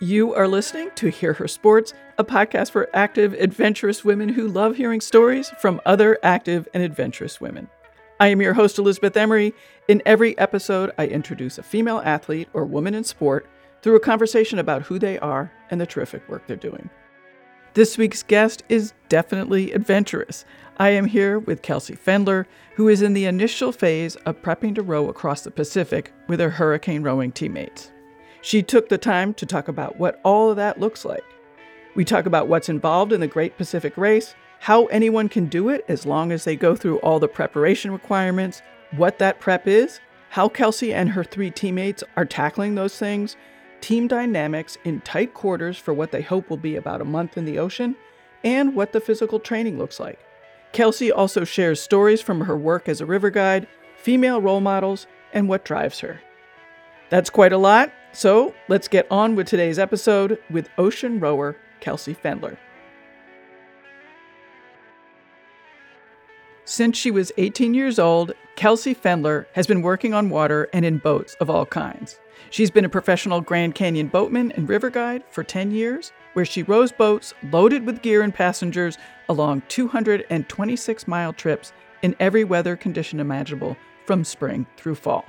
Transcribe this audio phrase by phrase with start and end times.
[0.00, 4.76] You are listening to Hear Her Sports, a podcast for active, adventurous women who love
[4.76, 7.68] hearing stories from other active and adventurous women.
[8.20, 9.54] I am your host, Elizabeth Emery.
[9.88, 13.48] In every episode, I introduce a female athlete or woman in sport
[13.82, 16.88] through a conversation about who they are and the terrific work they're doing.
[17.74, 20.44] This week's guest is definitely adventurous.
[20.76, 24.82] I am here with Kelsey Pfendler, who is in the initial phase of prepping to
[24.82, 27.90] row across the Pacific with her Hericane rowing teammates.
[28.40, 31.24] She took the time to talk about what all of that looks like.
[31.94, 35.84] We talk about what's involved in the Great Pacific Race, how anyone can do it
[35.88, 40.48] as long as they go through all the preparation requirements, what that prep is, how
[40.48, 43.36] Kelsey and her three teammates are tackling those things,
[43.80, 47.44] team dynamics in tight quarters for what they hope will be about a month in
[47.44, 47.96] the ocean,
[48.44, 50.18] and what the physical training looks like.
[50.72, 53.66] Kelsey also shares stories from her work as a river guide,
[53.96, 56.20] female role models, and what drives her.
[57.10, 62.14] That's quite a lot, so let's get on with today's episode with ocean rower Kelsey
[62.14, 62.56] Pfendler.
[66.64, 70.98] Since she was 18 years old, Kelsey Pfendler has been working on water and in
[70.98, 72.18] boats of all kinds.
[72.50, 76.62] She's been a professional Grand Canyon boatman and river guide for 10 years, where she
[76.62, 78.98] rows boats loaded with gear and passengers
[79.30, 85.24] along 226 mile trips in every weather condition imaginable from spring through fall.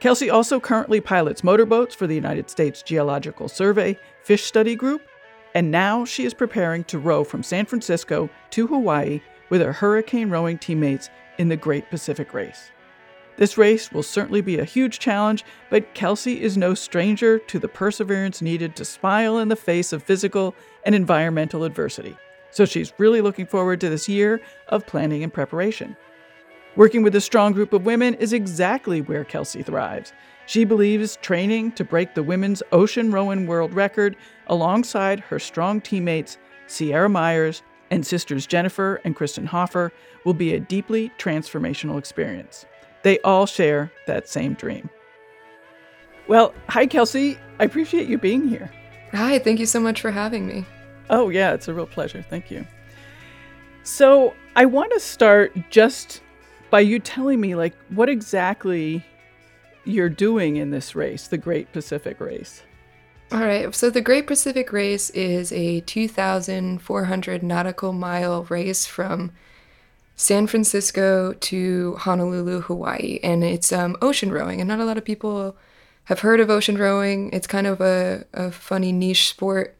[0.00, 5.02] Kelsey also currently pilots motorboats for the United States Geological Survey Fish Study Group,
[5.54, 10.30] and now she is preparing to row from San Francisco to Hawaii with her Hericane
[10.30, 12.70] rowing teammates in the Great Pacific Race.
[13.36, 17.68] This race will certainly be a huge challenge, but Kelsey is no stranger to the
[17.68, 22.16] perseverance needed to smile in the face of physical and environmental adversity.
[22.50, 25.94] So she's really looking forward to this year of planning and preparation.
[26.76, 30.12] Working with a strong group of women is exactly where Kelsey thrives.
[30.46, 36.38] She believes training to break the women's ocean rowing world record alongside her strong teammates,
[36.68, 39.92] Sierra Myers and sisters Jennifer and Kristen Hofer,
[40.24, 42.66] will be a deeply transformational experience.
[43.02, 44.88] They all share that same dream.
[46.28, 47.36] Well, hi, Kelsey.
[47.58, 48.70] I appreciate you being here.
[49.10, 50.64] Hi, thank you so much for having me.
[51.08, 52.22] Oh, yeah, it's a real pleasure.
[52.22, 52.64] Thank you.
[53.82, 56.22] So, I want to start just
[56.70, 59.04] by you telling me like what exactly
[59.84, 62.62] you're doing in this race, the Great Pacific Race.
[63.32, 69.30] All right, so the Great Pacific Race is a 2,400 nautical mile race from
[70.16, 74.60] San Francisco to Honolulu, Hawaii, and it's um, ocean rowing.
[74.60, 75.56] And not a lot of people
[76.04, 77.30] have heard of ocean rowing.
[77.32, 79.76] It's kind of a, a funny niche sport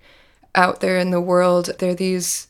[0.55, 1.71] out there in the world.
[1.79, 2.47] There are these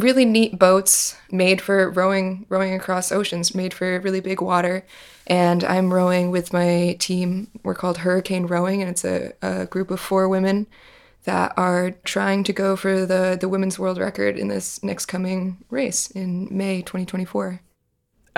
[0.00, 4.84] really neat boats made for rowing rowing across oceans, made for really big water.
[5.26, 7.48] And I'm rowing with my team.
[7.62, 10.66] We're called Hericane Rowing, and it's a, a group of four women
[11.24, 15.58] that are trying to go for the, the women's world record in this next coming
[15.68, 17.60] race in May 2024.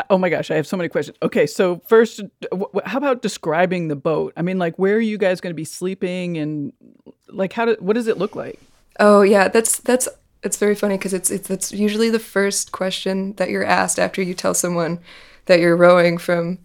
[0.09, 1.17] Oh my gosh, I have so many questions.
[1.23, 2.23] Okay, so first,
[2.85, 4.33] how about describing the boat?
[4.37, 6.73] I mean, like, where are you guys going to be sleeping, and
[7.29, 8.59] like, how do, what does it look like?
[8.99, 10.09] Oh yeah, that's that's
[10.43, 14.35] it's very funny because it's, it's usually the first question that you're asked after you
[14.35, 14.99] tell someone
[15.47, 16.59] that you're rowing from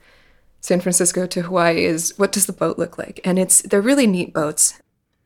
[0.61, 3.19] San Francisco to Hawaii is what does the boat look like?
[3.23, 4.81] And it's they're really neat boats.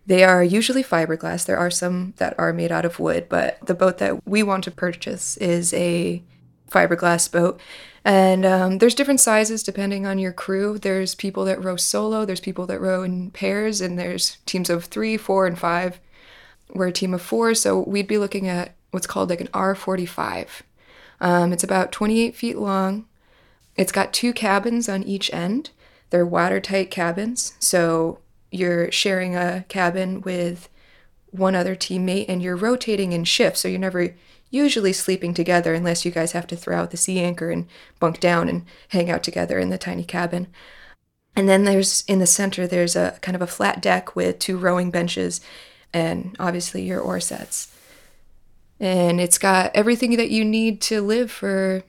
[0.06, 1.46] They are usually fiberglass.
[1.46, 4.64] There are some that are made out of wood, but the boat that we want
[4.66, 6.24] to purchase is a
[6.70, 7.60] fiberglass boat.
[8.04, 10.78] And um, there's different sizes depending on your crew.
[10.78, 14.86] There's people that row solo, there's people that row in pairs, and there's teams of
[14.86, 16.00] three, four, and five
[16.74, 20.48] we're a team of four, so we'd be looking at what's called like an R45.
[21.22, 23.06] Um, it's about 28 feet long.
[23.76, 25.72] It's got two cabins on each end.
[26.10, 28.20] They're watertight cabins, so
[28.52, 30.70] you're sharing a cabin with
[31.32, 34.16] one other teammate and you're rotating in shifts, so you're never
[34.50, 37.68] usually sleeping together unless you guys have to throw out the sea anchor and
[38.00, 40.48] bunk down and hang out together in the tiny cabin.
[41.36, 44.58] And then there's in the center, there's a kind of a flat deck with two
[44.58, 45.40] rowing benches
[45.94, 47.74] and obviously your oar sets.
[48.80, 51.84] And it's got everything that you need to live for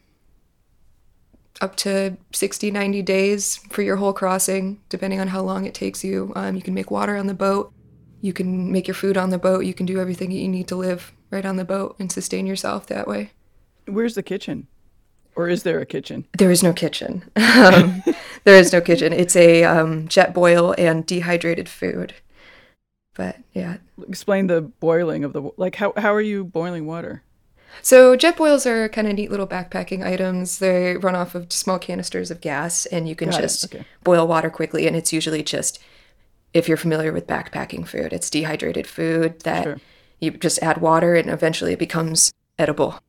[1.60, 6.02] up to 60, 90 days for your whole crossing, depending on how long it takes
[6.02, 6.32] you.
[6.34, 7.72] Um, you can make water on the boat.
[8.20, 9.64] You can make your food on the boat.
[9.64, 12.46] You can do everything that you need to live right on the boat and sustain
[12.46, 13.30] yourself that way.
[13.86, 14.66] Where's the kitchen?
[15.36, 16.26] Or is there a kitchen?
[16.36, 17.24] There is no kitchen.
[17.36, 18.02] um,
[18.44, 19.12] there is no kitchen.
[19.12, 22.14] It's a um, Jetboil and dehydrated food.
[23.20, 23.76] But yeah.
[24.08, 27.22] Explain the boiling of the like how how are you boiling water?
[27.82, 30.58] So Jetboils are kind of neat little backpacking items.
[30.58, 33.84] They run off of small canisters of gas and you can Got just okay.
[34.04, 35.80] boil water quickly and it's usually just
[36.54, 39.76] if you're familiar with backpacking food, it's dehydrated food that Sure.
[40.18, 43.00] you just add water and eventually it becomes edible.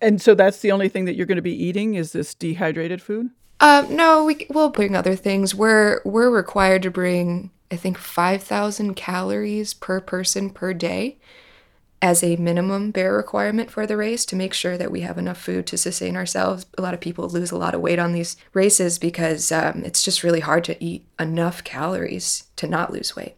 [0.00, 3.02] And so that's the only thing that you're going to be eating is this dehydrated
[3.02, 3.30] food?
[3.58, 5.56] Um, no, we we'll bring other things.
[5.56, 11.16] We're we're required to bring I think five thousand calories per person per day
[12.02, 15.38] as a minimum bare requirement for the race to make sure that we have enough
[15.38, 16.66] food to sustain ourselves.
[16.76, 20.02] A lot of people lose a lot of weight on these races because um, it's
[20.02, 23.36] just really hard to eat enough calories to not lose weight.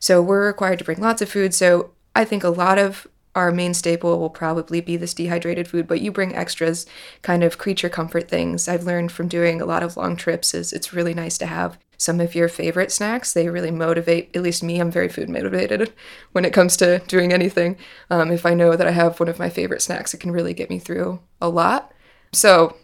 [0.00, 1.54] So we're required to bring lots of food.
[1.54, 3.06] So I think a lot of
[3.36, 6.86] our main staple will probably be this dehydrated food, but you bring extras,
[7.20, 8.66] kind of creature comfort things.
[8.66, 11.78] I've learned from doing a lot of long trips is it's really nice to have
[11.96, 13.32] some of your favorite snacks.
[13.32, 15.92] They really motivate, at least me, I'm very food motivated
[16.32, 17.76] when it comes to doing anything.
[18.10, 20.54] Um, if I know that I have one of my favorite snacks, it can really
[20.54, 21.92] get me through a lot.
[22.32, 22.76] So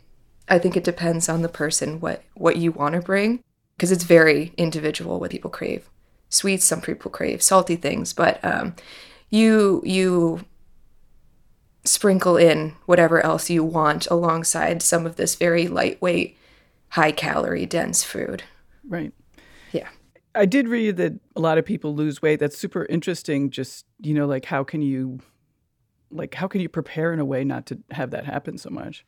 [0.48, 3.42] I think it depends on the person what what you want to bring
[3.76, 5.88] because it's very individual what people crave.
[6.28, 8.74] Sweets, some people crave salty things, but um,
[9.30, 10.44] you you
[11.84, 16.36] sprinkle in whatever else you want alongside some of this very lightweight,
[16.90, 18.44] high calorie dense food.
[18.92, 19.12] Right.
[19.72, 19.88] Yeah.
[20.34, 22.40] I did read that a lot of people lose weight.
[22.40, 23.48] That's super interesting.
[23.48, 25.20] Just, you know, like how can you
[26.10, 29.06] like how can you prepare in a way not to have that happen so much?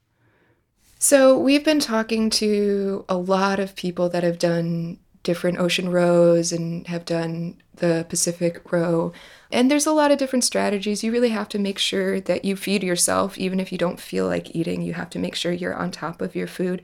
[0.99, 6.51] So, we've been talking to a lot of people that have done different ocean rows
[6.51, 9.13] and have done the Pacific row.
[9.53, 11.05] And there's a lot of different strategies.
[11.05, 14.27] You really have to make sure that you feed yourself, even if you don't feel
[14.27, 14.81] like eating.
[14.81, 16.81] You have to make sure you're on top of your food.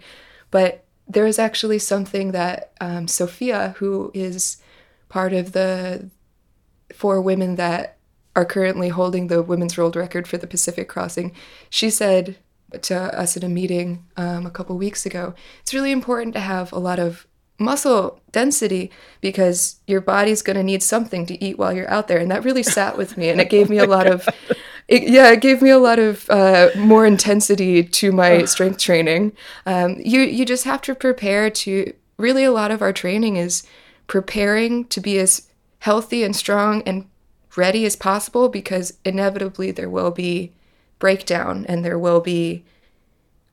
[0.50, 4.58] But there is actually something that um, Sophia, who is
[5.08, 6.08] part of the
[6.94, 7.96] four women that
[8.36, 11.32] are currently holding the women's world record for the Pacific crossing,
[11.68, 12.36] she said
[12.82, 16.72] to us at a meeting um, a couple weeks ago, it's really important to have
[16.72, 17.26] a lot of
[17.58, 18.90] muscle density
[19.20, 22.18] because your body's going to need something to eat while you're out there.
[22.18, 24.28] And that really sat with me and it gave me a lot of
[24.90, 29.32] it, yeah it gave me a lot of uh, more intensity to my strength training
[29.64, 33.62] um, you you just have to prepare to really a lot of our training is
[34.06, 35.48] preparing to be as
[35.78, 37.06] healthy and strong and
[37.56, 40.52] ready as possible because inevitably there will be
[40.98, 42.64] breakdown and there will be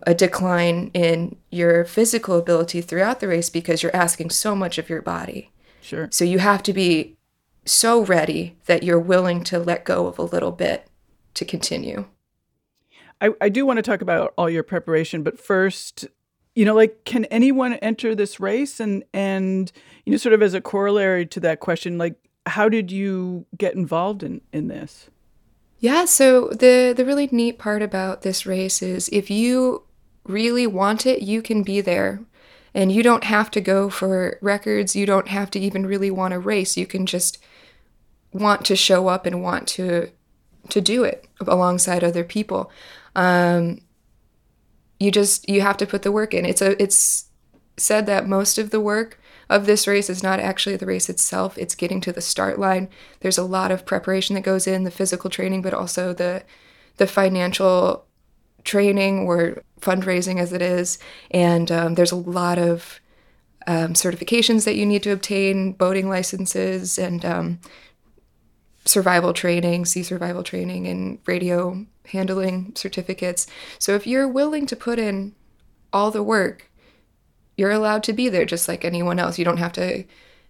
[0.05, 4.89] a decline in your physical ability throughout the race because you're asking so much of
[4.89, 5.49] your body.
[5.81, 6.07] Sure.
[6.11, 7.15] So you have to be
[7.65, 10.87] so ready that you're willing to let go of a little bit
[11.37, 12.05] to continue.
[13.21, 16.07] I, I do want to talk about all your preparation, but first,
[16.55, 18.79] you know, like can anyone enter this race?
[18.79, 19.71] And and
[20.05, 23.75] you know, sort of as a corollary to that question, like how did you get
[23.75, 25.09] involved in in this?
[25.79, 29.83] Yeah, so the the really neat part about this race is if you
[30.23, 32.21] really want it, you can be there.
[32.73, 36.33] And you don't have to go for records, you don't have to even really want
[36.33, 36.77] to race.
[36.77, 37.39] You can just
[38.31, 40.11] want to show up and want to
[40.69, 42.71] to do it alongside other people.
[43.15, 43.79] Um,
[44.99, 46.45] you just you have to put the work in.
[46.45, 47.25] It's a it's
[47.77, 49.19] said that most of the work
[49.49, 51.57] of this race is not actually the race itself.
[51.57, 52.89] It's getting to the start line.
[53.21, 56.43] There's a lot of preparation that goes in, the physical training, but also the
[56.97, 58.05] the financial
[58.63, 60.97] training or fundraising as it is.
[61.31, 62.99] And um, there's a lot of
[63.67, 67.59] um, certifications that you need to obtain, boating licenses, and um,
[68.87, 73.47] survival training, sea survival training, and radio handling certificates.
[73.79, 75.35] So if you're willing to put in
[75.91, 76.69] all the work,
[77.55, 79.37] you're allowed to be there just like anyone else.
[79.37, 80.05] You don't have to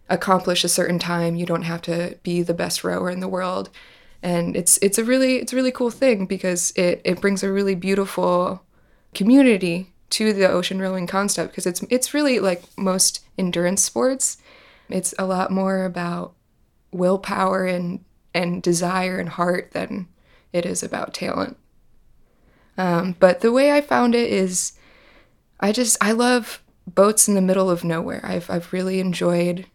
[0.10, 1.36] accomplish a certain time.
[1.36, 3.70] You don't have to be the best rower in the world.
[4.24, 7.52] And it's it's a really it's a really cool thing because it, it brings a
[7.52, 8.64] really beautiful
[9.14, 14.38] community to the ocean rowing concept because it's it's really like most endurance sports.
[14.90, 16.34] It's a lot more about
[16.92, 18.04] willpower and
[18.38, 20.08] and desire and heart than
[20.54, 21.58] it is about talent.
[22.78, 24.74] Um, but the way I found it is,
[25.60, 28.22] I just I love boats in the middle of nowhere.
[28.24, 29.66] I've I've really enjoyed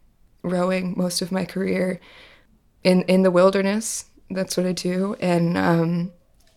[0.42, 2.00] rowing most of my career
[2.82, 4.06] in in the wilderness.
[4.30, 6.12] That's what I do, and um,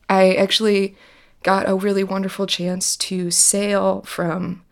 [0.09, 0.95] I actually
[1.43, 4.63] got a really wonderful chance to sail from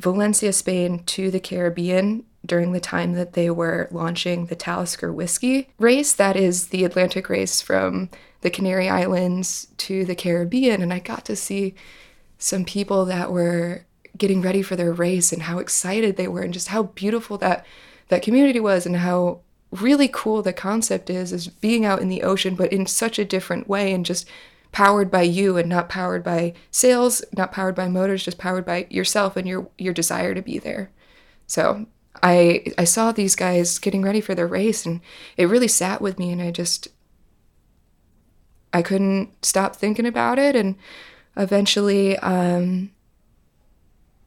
[0.00, 5.68] Valencia, Spain, to the Caribbean during the time that they were launching the Talisker Whiskey
[5.78, 6.12] race.
[6.12, 10.82] That is the Atlantic race from the Canary Islands to the Caribbean.
[10.82, 11.74] And I got to see
[12.38, 13.84] some people that were
[14.16, 17.64] getting ready for their race and how excited they were and just how beautiful that
[18.08, 19.40] that community was and how
[19.70, 23.24] really cool the concept is is being out in the ocean but in such a
[23.24, 24.26] different way and just
[24.72, 28.86] powered by you and not powered by sails not powered by motors just powered by
[28.88, 30.90] yourself and your your desire to be there
[31.46, 31.86] so
[32.22, 35.00] I I saw these guys getting ready for their race and
[35.36, 36.88] it really sat with me and I just
[38.72, 40.76] I couldn't stop thinking about it and
[41.36, 42.90] eventually um,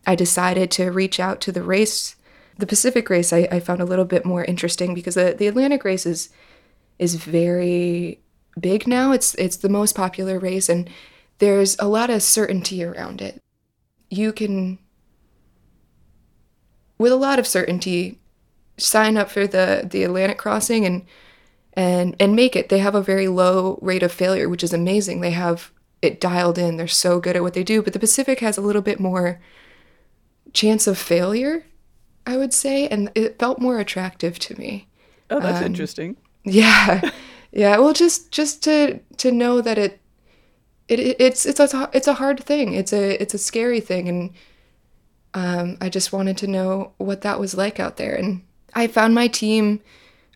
[0.05, 2.15] I decided to reach out to the race.
[2.57, 5.83] The Pacific race I, I found a little bit more interesting because the, the Atlantic
[5.83, 6.29] race is
[6.99, 8.19] is very
[8.59, 9.11] big now.
[9.11, 10.89] It's it's the most popular race and
[11.39, 13.41] there's a lot of certainty around it.
[14.09, 14.77] You can
[17.01, 18.19] with a lot of certainty
[18.77, 21.05] sign up for the the Atlantic crossing and
[21.73, 22.69] and and make it.
[22.69, 25.21] They have a very low rate of failure, which is amazing.
[25.21, 26.77] They have it dialed in.
[26.77, 29.39] They're so good at what they do, but the Pacific has a little bit more
[30.53, 31.65] chance of failure,
[32.25, 34.87] I would say, and it felt more attractive to me.
[35.29, 36.17] Oh, that's um, interesting.
[36.43, 37.11] Yeah.
[37.51, 39.99] yeah, well just just to to know that it
[40.87, 42.73] it, it's it's a it's a hard thing.
[42.73, 44.31] It's a it's a scary thing and
[45.33, 49.13] um, I just wanted to know what that was like out there and I found
[49.13, 49.81] my team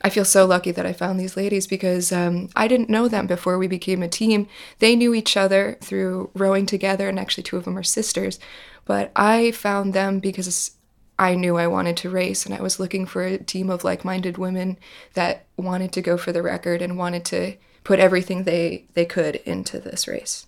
[0.02, 3.28] I feel so lucky that I found these ladies because um, I didn't know them
[3.28, 4.48] before we became a team.
[4.78, 8.38] They knew each other through rowing together, and actually, two of them are sisters.
[8.86, 10.72] But I found them because
[11.18, 14.06] I knew I wanted to race, and I was looking for a team of like
[14.06, 14.78] minded women
[15.14, 19.38] that wanted to go for the record and wanted to put everything they, they could
[19.38, 20.46] into this race.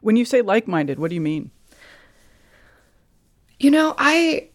[0.00, 1.50] When you say like minded, what do you mean?
[3.60, 4.48] You know, I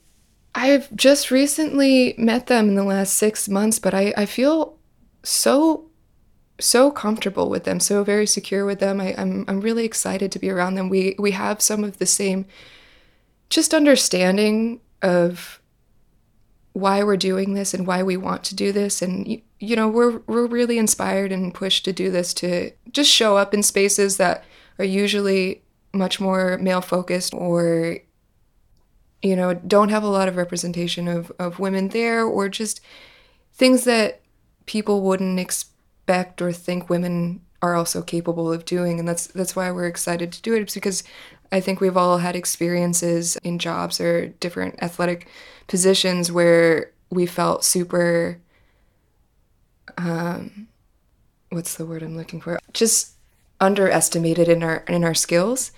[0.56, 4.78] I've just recently met them in the last six months, but I, I feel
[5.24, 5.86] so
[6.60, 9.00] so comfortable with them, so very secure with them.
[9.00, 10.90] I, I'm I'm really excited to be around them.
[10.90, 12.46] We we have some of the same
[13.50, 15.62] just understanding of
[16.74, 19.88] why we're doing this and why we want to do this and you, you know
[19.88, 24.18] we're we're really inspired and pushed to do this to just show up in spaces
[24.18, 24.44] that
[24.80, 28.00] are usually much more male focused or
[29.26, 32.80] you know, don't have a lot of representation of, of women there or just
[33.54, 34.22] things that
[34.68, 39.00] people wouldn't expect or think women are also capable of doing.
[39.00, 40.62] And that's that's why we're excited to do it.
[40.62, 41.04] It's because
[41.52, 45.28] I think we've all had experiences in jobs or different athletic
[45.68, 48.40] positions where we felt super
[49.98, 50.68] um
[51.50, 52.60] what's the word I'm looking for?
[52.74, 53.14] Just
[53.60, 55.72] underestimated in our in our skills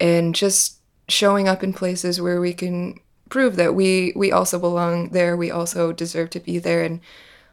[0.00, 0.76] and just
[1.08, 2.98] showing up in places where we can
[3.28, 6.84] prove that we we also belong there we also deserve to be there.
[6.84, 7.00] And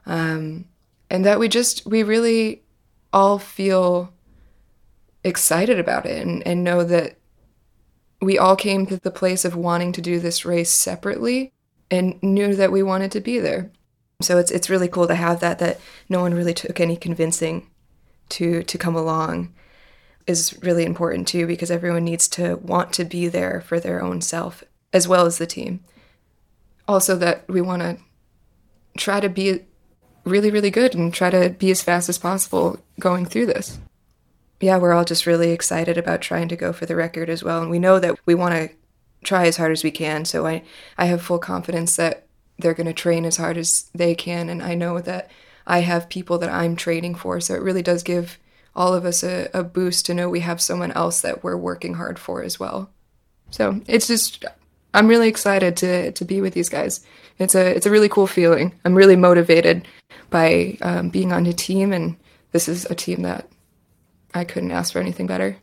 [0.05, 0.65] um
[1.09, 2.63] and that we just we really
[3.11, 4.11] all feel
[5.23, 7.17] excited about it and, and know that
[8.21, 11.53] we all came to the place of wanting to do this race separately
[11.91, 13.71] and knew that we wanted to be there.
[14.21, 15.79] So it's it's really cool to have that that
[16.09, 17.69] no one really took any convincing
[18.29, 19.53] to to come along
[20.27, 24.21] is really important too because everyone needs to want to be there for their own
[24.21, 25.83] self as well as the team.
[26.87, 27.97] Also, that we want to
[28.97, 29.61] try to be
[30.25, 33.79] really, really good and try to be as fast as possible going through this.
[34.59, 37.61] Yeah, we're all just really excited about trying to go for the record as well.
[37.61, 38.69] And we know that we want to
[39.23, 40.25] try as hard as we can.
[40.25, 40.63] So I,
[40.97, 42.27] I have full confidence that
[42.59, 44.49] they're going to train as hard as they can.
[44.49, 45.29] And I know that
[45.65, 47.41] I have people that I'm training for.
[47.41, 48.37] So it really does give
[48.75, 51.95] all of us a, a boost to know we have someone else that we're working
[51.95, 52.89] hard for as well.
[53.51, 54.45] So it's just
[54.93, 57.05] I'm really excited to to be with these guys.
[57.39, 58.73] It's a it's a really cool feeling.
[58.85, 59.87] I'm really motivated
[60.29, 62.15] by um, being on a team, and
[62.51, 63.47] this is a team that
[64.33, 65.57] I couldn't ask for anything better.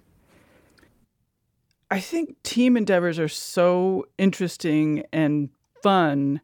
[1.90, 5.49] I think team endeavors are so interesting and
[5.83, 6.40] fun,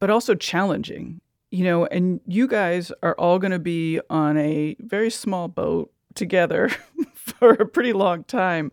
[0.00, 1.20] but also challenging
[1.54, 5.92] you know, and you guys are all going to be on a very small boat
[6.16, 6.68] together
[7.14, 8.72] for a pretty long time.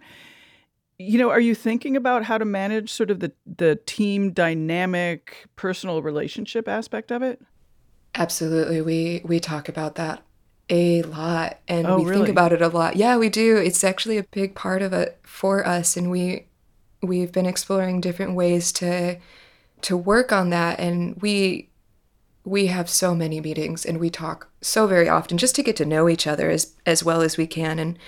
[0.98, 5.46] You know, are you thinking about how to manage sort of the the team dynamic,
[5.56, 7.40] personal relationship aspect of it?
[8.16, 8.82] Absolutely.
[8.82, 10.24] We we talk about that
[10.68, 12.16] a lot and oh, we really?
[12.16, 12.96] think about it a lot.
[12.96, 13.58] Yeah, we do.
[13.58, 16.48] It's actually a big part of it for us and we
[17.04, 19.20] we've been exploring different ways to
[19.82, 21.71] to work on that and we
[22.44, 25.86] we have so many meetings and we talk so very often just to get to
[25.86, 27.80] know each other as as well as we can.
[27.80, 28.00] And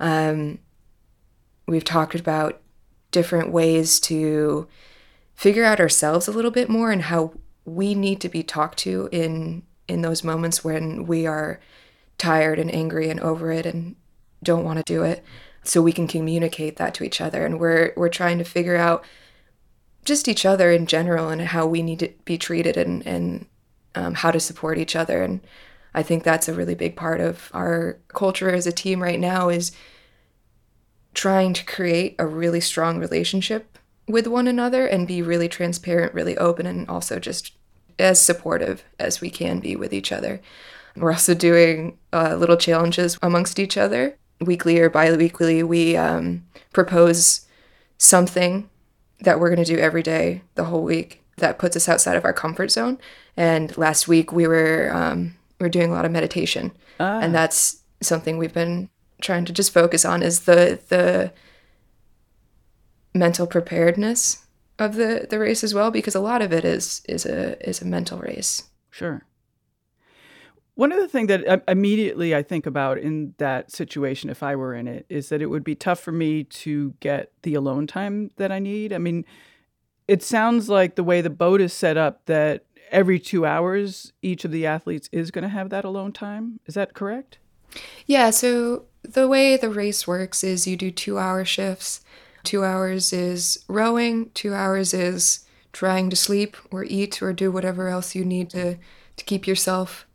[0.00, 0.58] um,
[1.66, 2.60] we've talked about
[3.10, 4.66] different ways to
[5.34, 9.08] figure out ourselves a little bit more and how we need to be talked to
[9.12, 11.60] in in those moments when we are
[12.16, 13.96] tired and angry and over it and
[14.42, 15.22] don't want to do it.
[15.62, 19.04] So we can communicate that to each other and we're we're trying to figure out
[20.06, 23.46] just each other in general and how we need to be treated and and
[23.94, 25.22] um, how to support each other.
[25.22, 25.40] And
[25.94, 29.48] I think that's a really big part of our culture as a team right now
[29.48, 29.72] is
[31.14, 36.36] trying to create a really strong relationship with one another and be really transparent, really
[36.36, 37.52] open, and also just
[37.98, 40.40] as supportive as we can be with each other.
[40.96, 44.16] We're also doing uh, little challenges amongst each other.
[44.40, 47.46] Weekly or bi weekly, we um, propose
[47.98, 48.68] something
[49.20, 52.24] that we're going to do every day the whole week that puts us outside of
[52.24, 52.98] our comfort zone.
[53.36, 57.20] And last week we were um, we are doing a lot of meditation, ah.
[57.20, 58.88] and that's something we've been
[59.20, 61.32] trying to just focus on is the the
[63.14, 64.44] mental preparedness
[64.78, 67.80] of the the race as well because a lot of it is is a is
[67.80, 68.64] a mental race.
[68.90, 69.24] Sure.
[70.76, 74.74] One of the things that immediately I think about in that situation, if I were
[74.74, 78.32] in it, is that it would be tough for me to get the alone time
[78.36, 78.92] that I need.
[78.92, 79.24] I mean,
[80.06, 84.44] it sounds like the way the boat is set up that every two hours, each
[84.44, 86.60] of the athletes is going to have that alone time.
[86.66, 87.38] Is that correct?
[88.06, 88.30] Yeah.
[88.30, 92.00] So the way the race works is you do two hour shifts.
[92.42, 97.88] Two hours is rowing, two hours is trying to sleep or eat or do whatever
[97.88, 98.76] else you need to,
[99.16, 100.06] to keep yourself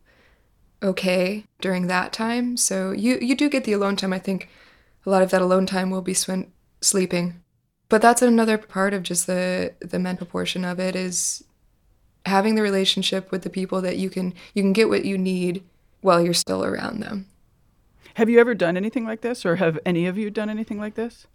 [0.82, 2.56] okay during that time.
[2.56, 4.12] So you you do get the alone time.
[4.12, 4.48] I think
[5.04, 7.42] a lot of that alone time will be spent sleeping.
[7.90, 11.44] But that's another part of just the the mental portion of it is
[12.24, 15.64] having the relationship with the people that you can you can get what you need
[16.00, 17.26] while you're still around them.
[18.14, 20.94] Have you ever done anything like this or have any of you done anything like
[20.94, 21.26] this?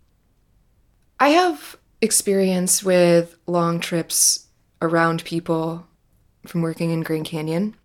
[1.19, 4.47] I have experience with long trips
[4.81, 5.87] around people
[6.45, 7.75] from working in Grand Canyon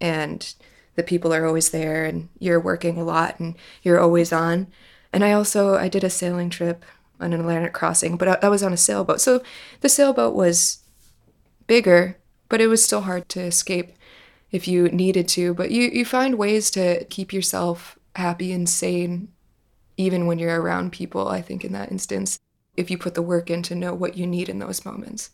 [0.00, 0.54] and
[0.96, 4.66] the people are always there and you're working a lot and you're always on.
[5.14, 6.84] And I also I did a sailing trip
[7.20, 9.20] on an Atlantic crossing, but I, was on a sailboat.
[9.20, 9.42] So
[9.80, 10.78] the sailboat was
[11.66, 12.16] bigger,
[12.48, 13.92] but it was still hard to escape
[14.50, 15.54] if you needed to.
[15.54, 19.28] But you you find ways to keep yourself happy and sane
[19.98, 22.38] even when you're around people, I think in that instance,
[22.76, 25.30] if you put the work in to know what you need in those moments.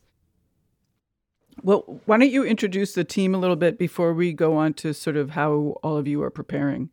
[1.62, 4.92] Well, why don't you introduce the team a little bit before we go on to
[4.92, 6.90] sort of how all of you are preparing?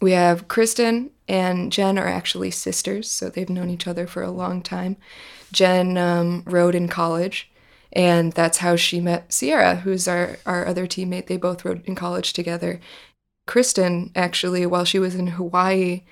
[0.00, 4.30] We have Kristen and Jen are actually sisters, so they've known each other for a
[4.30, 4.96] long time.
[5.52, 7.50] Jen um, rowed in college,
[7.92, 11.26] and that's how she met Sierra, who's our, our other teammate.
[11.26, 12.80] They both rowed in college together.
[13.46, 16.02] Kristen, actually, while she was in Hawaii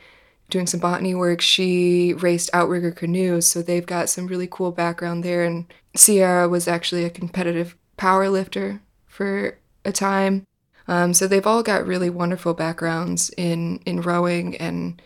[0.51, 5.25] doing some botany work, she raced outrigger canoes, so they've got some really cool background
[5.25, 5.45] there.
[5.45, 10.47] And Sierra was actually a competitive power lifter for a time.
[10.87, 15.01] Um, so they've all got really wonderful backgrounds in in rowing and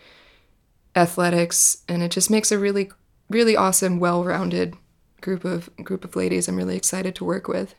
[0.96, 2.90] athletics, and it just makes a really
[3.30, 4.74] really awesome, well-rounded
[5.20, 6.48] group of group of ladies.
[6.48, 7.74] I'm really excited to work with.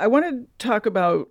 [0.00, 1.28] I want to talk about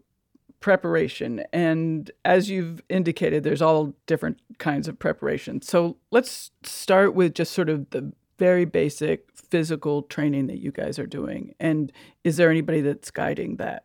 [0.59, 5.61] preparation, and as you've indicated, there's all different kinds of preparation.
[5.61, 10.99] So let's start with just sort of the very basic physical training that you guys
[10.99, 11.55] are doing?
[11.59, 11.91] And
[12.23, 13.83] is there anybody that's guiding that?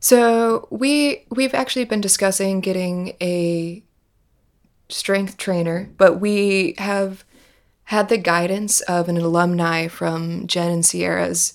[0.00, 3.84] So we we've actually been discussing getting a
[4.88, 7.24] strength trainer, but we have
[7.84, 11.54] had the guidance of an alumni from Jen and Sierra's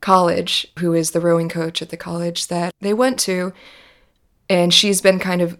[0.00, 3.52] college, who is the rowing coach at the college that they went to,
[4.50, 5.58] and she's been kind of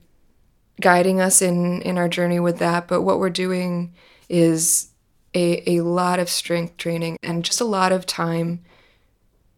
[0.80, 2.88] guiding us in in our journey with that.
[2.88, 3.94] But what we're doing
[4.28, 4.90] is
[5.34, 8.62] a, a lot of strength training and just a lot of time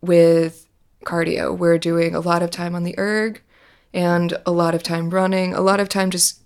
[0.01, 0.69] with
[1.05, 1.57] cardio.
[1.57, 3.43] We're doing a lot of time on the erg
[3.93, 6.43] and a lot of time running, a lot of time just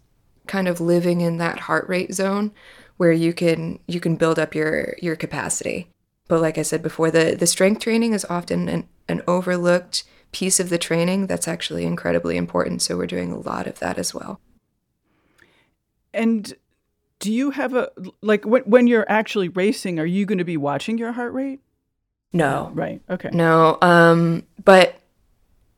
[0.47, 2.53] kind of living in that heart rate zone
[2.97, 5.89] where you can you can build up your your capacity.
[6.27, 10.61] But like I said before, the the strength training is often an, an overlooked piece
[10.61, 12.83] of the training that's actually incredibly important.
[12.83, 14.41] So we're doing a lot of that as well.
[16.13, 16.55] And
[17.19, 17.91] do you have a
[18.21, 19.99] like when when you're actually racing?
[19.99, 21.61] Are you going to be watching your heart rate?
[22.33, 22.71] No.
[22.75, 23.01] Right.
[23.09, 23.31] Okay.
[23.33, 23.79] No.
[23.81, 24.45] Um.
[24.63, 25.01] But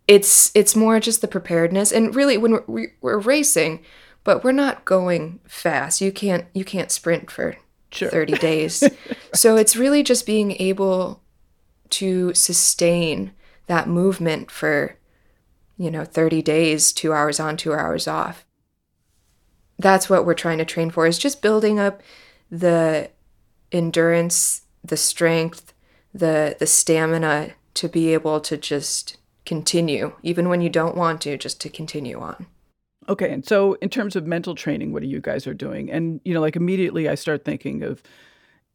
[0.09, 3.85] it's it's more just the preparedness, and really when we're, we're racing,
[4.25, 6.01] but we're not going fast.
[6.01, 7.57] You can't you can't sprint for
[7.93, 8.11] sure.
[8.11, 8.83] thirty days.
[9.35, 11.23] so it's really just being able
[11.91, 13.33] to sustain
[13.67, 14.97] that movement for
[15.77, 18.45] you know 30 days two hours on two hours off
[19.81, 22.03] that's what we're trying to train for is just building up
[22.51, 23.11] the
[23.73, 25.73] endurance, the strength,
[26.13, 31.37] the the stamina to be able to just continue even when you don't want to
[31.37, 32.47] just to continue on.
[33.09, 35.91] Okay, and so in terms of mental training, what are you guys are doing?
[35.91, 38.03] And you know, like immediately I start thinking of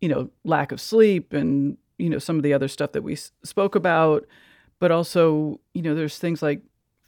[0.02, 3.13] you know, lack of sleep and you know, some of the other stuff that we
[3.13, 4.26] s- spoke about,
[4.80, 6.62] but also, you know, there's things like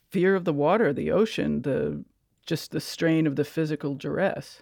[0.09, 2.03] fear of the water, the ocean, the
[2.45, 4.61] just the strain of the physical duress?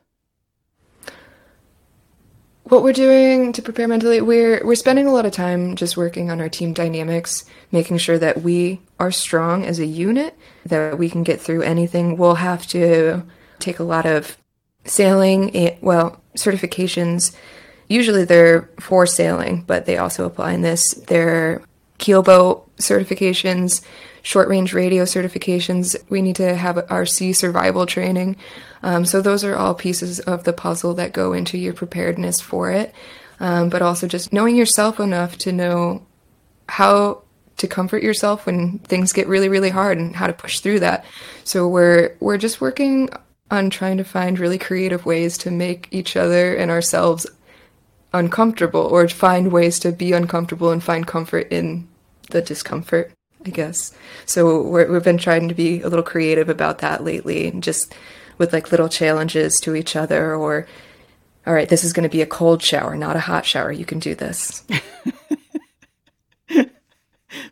[2.65, 6.31] What we're doing to prepare mentally, we're we're spending a lot of time just working
[6.31, 11.09] on our team dynamics, making sure that we are strong as a unit, that we
[11.09, 12.17] can get through anything.
[12.17, 13.23] We'll have to
[13.59, 14.37] take a lot of
[14.83, 17.35] sailing, eh, well, certifications.
[17.87, 20.95] Usually they're for sailing, but they also apply in this.
[21.07, 21.61] They're
[21.99, 23.81] keelboat certifications,
[24.21, 25.95] short range radio certifications.
[26.09, 26.77] We need to have
[27.09, 28.37] sea survival training.
[28.83, 32.71] Um, so those are all pieces of the puzzle that go into your preparedness for
[32.71, 32.93] it.
[33.39, 36.05] Um, but also just knowing yourself enough to know
[36.69, 37.23] how
[37.57, 41.05] to comfort yourself when things get really really hard and how to push through that.
[41.43, 43.09] So we're we're just working
[43.51, 47.27] on trying to find really creative ways to make each other and ourselves
[48.13, 51.87] uncomfortable or find ways to be uncomfortable and find comfort in
[52.29, 53.11] the discomfort,
[53.45, 53.95] I guess.
[54.25, 57.93] So we have been trying to be a little creative about that lately, and just
[58.37, 60.67] with like little challenges to each other or,
[61.47, 63.71] all right, this is going to be a cold shower, not a hot shower.
[63.71, 64.63] You can do this.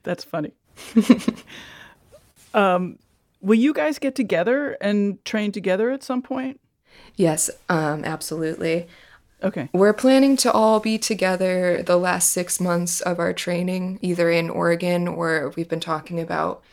[0.03, 0.51] That's funny.
[2.53, 2.99] um,
[3.41, 6.59] will you guys get together and train together at some point?
[7.15, 8.87] Yes, um, absolutely.
[9.43, 9.69] Okay.
[9.73, 14.49] We're planning to all be together the last six months of our training, either in
[14.49, 16.63] Oregon or we've been talking about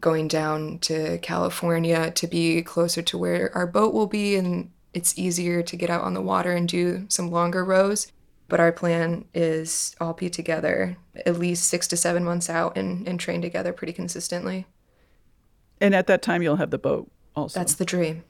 [0.00, 5.16] going down to California to be closer to where our boat will be and it's
[5.18, 8.10] easier to get out on the water and do some longer rows.
[8.48, 13.06] But our plan is all be together at least six to seven months out and,
[13.06, 14.66] and train together pretty consistently.
[15.80, 17.60] And at that time, you'll have the boat also.
[17.60, 18.24] That's the dream.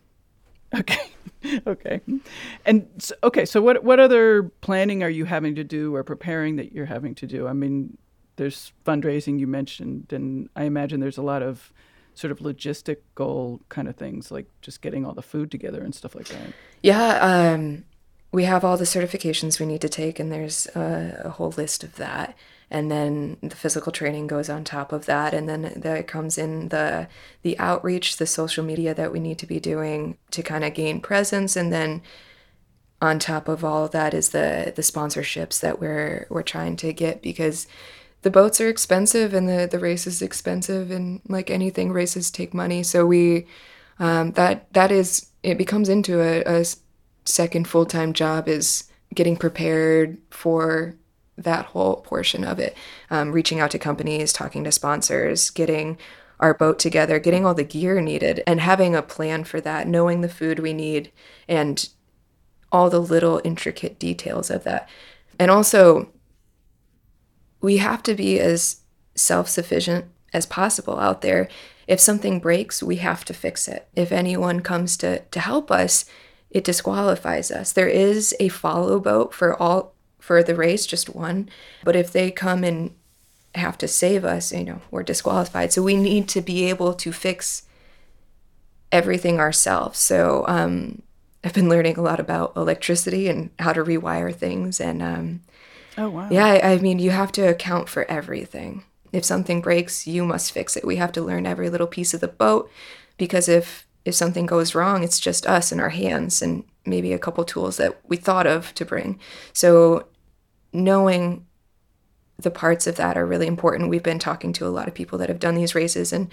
[0.74, 1.10] Okay.
[1.66, 2.00] okay.
[2.66, 6.56] And so, okay, so what what other planning are you having to do or preparing
[6.56, 7.46] that you're having to do?
[7.48, 7.96] I mean,
[8.36, 11.72] there's fundraising you mentioned and I imagine there's a lot of
[12.14, 16.14] sort of logistical kind of things like just getting all the food together and stuff
[16.14, 16.52] like that.
[16.82, 17.84] Yeah, um
[18.32, 21.82] we have all the certifications we need to take and there's a, a whole list
[21.84, 22.36] of that
[22.70, 25.34] and then the physical training goes on top of that.
[25.34, 27.08] And then there comes in the
[27.42, 31.00] the outreach the social media that we need to be doing to kind of gain
[31.00, 31.56] presence.
[31.56, 32.02] And then
[33.02, 36.92] on top of all of that is the the sponsorships that we're we're trying to
[36.92, 37.66] get because
[38.22, 40.92] the boats are expensive and the the race is expensive.
[40.92, 42.84] And like anything races take money.
[42.84, 43.46] So we
[43.98, 46.64] um, that that is it becomes into a, a
[47.24, 50.94] second full-time job is getting prepared for
[51.42, 52.76] that whole portion of it.
[53.10, 55.98] Um, reaching out to companies talking to sponsors getting
[56.38, 60.20] our boat together getting all the gear needed and having a plan for that knowing
[60.20, 61.12] the food we need
[61.48, 61.90] and
[62.72, 64.88] all the little intricate details of that.
[65.38, 66.10] And also
[67.60, 68.80] we have to be as
[69.14, 71.48] self-sufficient as possible out there.
[71.86, 73.88] If something breaks we have to fix it.
[73.94, 76.04] If anyone comes to to help us
[76.50, 77.72] it disqualifies us.
[77.72, 81.48] There is a follow boat for all for the race, just one.
[81.82, 82.94] But if they come and
[83.54, 85.72] have to save us, you know, we're disqualified.
[85.72, 87.64] So we need to be able to fix
[88.92, 89.98] everything ourselves.
[89.98, 91.02] So um,
[91.42, 94.80] I've been learning a lot about electricity and how to rewire things.
[94.80, 95.40] And um,
[95.96, 98.84] oh wow, yeah, I, I mean, you have to account for everything.
[99.12, 100.84] If something breaks, you must fix it.
[100.84, 102.70] We have to learn every little piece of the boat
[103.16, 107.18] because if if something goes wrong, it's just us and our hands and maybe a
[107.18, 109.18] couple tools that we thought of to bring.
[109.52, 110.06] So
[110.72, 111.46] knowing
[112.38, 113.90] the parts of that are really important.
[113.90, 116.28] We've been talking to a lot of people that have done these races, and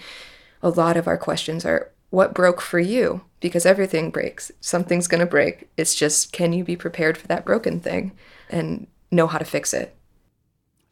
[0.61, 3.21] a lot of our questions are what broke for you?
[3.39, 4.51] Because everything breaks.
[4.61, 5.69] Something's going to break.
[5.75, 8.13] It's just, can you be prepared for that broken thing
[8.49, 9.93] and know how to fix it?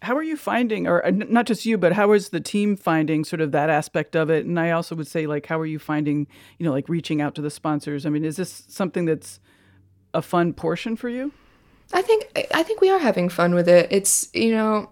[0.01, 3.23] How are you finding, or uh, not just you, but how is the team finding
[3.23, 4.45] sort of that aspect of it?
[4.45, 6.27] And I also would say, like, how are you finding,
[6.59, 8.05] you know, like reaching out to the sponsors?
[8.05, 9.39] I mean, is this something that's
[10.13, 11.31] a fun portion for you?
[11.93, 13.87] I think I think we are having fun with it.
[13.91, 14.91] It's you know,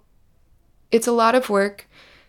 [0.92, 1.88] it's a lot of work,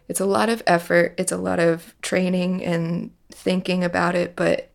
[0.09, 4.71] it's a lot of effort, it's a lot of training and thinking about it, but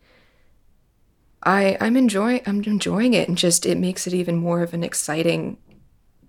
[1.44, 4.84] I I'm enjoying I'm enjoying it and just it makes it even more of an
[4.84, 5.58] exciting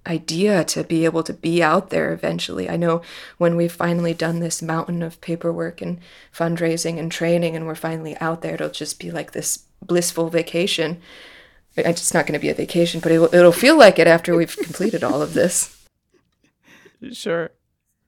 [0.06, 2.70] idea to be able to be out there eventually.
[2.70, 3.02] I know
[3.36, 6.00] when we've finally done this mountain of paperwork and
[6.34, 11.00] fundraising and training and we're finally out there, it'll just be like this blissful vacation
[11.76, 14.56] it's not going to be a vacation, but it'll, it'll feel like it after we've
[14.62, 15.76] completed all of this.
[17.12, 17.50] Sure.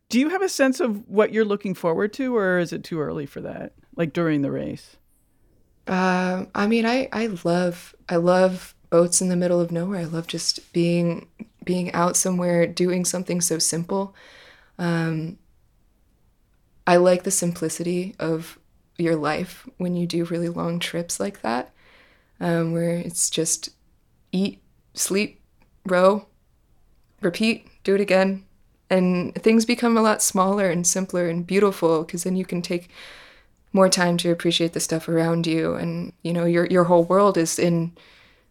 [0.09, 3.01] Do you have a sense of what you're looking forward to, or is it too
[3.01, 3.73] early for that?
[3.97, 4.97] Like during the race?
[5.87, 10.01] Uh, I mean, I, I love I love boats in the middle of nowhere.
[10.01, 11.29] I love just being
[11.65, 14.15] being out somewhere doing something so simple.
[14.79, 15.39] Um,
[16.87, 18.59] I like the simplicity of
[18.99, 21.73] your life when you do really long trips like that
[22.43, 23.71] um, where it's just
[24.33, 24.61] eat,
[24.93, 25.41] sleep,
[25.87, 26.27] row,
[27.23, 28.45] repeat, do it again.
[28.91, 32.91] And things become a lot smaller and simpler and beautiful because then you can take
[33.73, 35.75] more time to appreciate the stuff around you.
[35.75, 37.93] And, you know, your, your whole world is in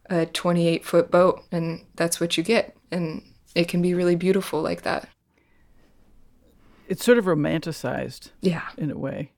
[0.09, 2.75] a 28 foot boat, and that's what you get.
[2.91, 3.21] And
[3.53, 5.07] it can be really beautiful like that.
[6.87, 8.31] It's sort of romanticized.
[8.41, 8.67] Yeah.
[8.77, 9.31] In a way.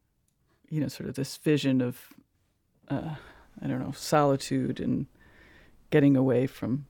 [0.69, 1.99] You know, sort of this vision of,
[2.87, 3.15] uh,
[3.63, 5.05] I don't know, solitude and
[5.89, 6.85] getting away from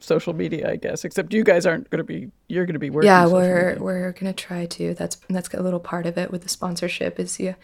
[0.00, 1.04] social media, I guess.
[1.04, 2.30] Except you guys aren't going to be.
[2.48, 3.08] You're going to be working.
[3.08, 3.82] Yeah, we're media.
[3.82, 4.94] we're going to try to.
[4.94, 7.20] That's that's a little part of it with the sponsorship.
[7.20, 7.54] Is you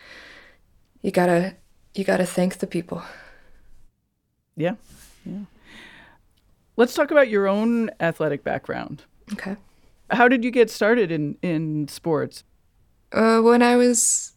[1.02, 1.56] you gotta
[1.94, 3.02] you gotta thank the people.
[4.56, 4.76] Yeah,
[5.24, 5.40] yeah.
[6.76, 9.02] Let's talk about your own athletic background.
[9.32, 9.56] Okay.
[10.10, 12.44] How did you get started in in sports?
[13.12, 14.34] Uh, when I was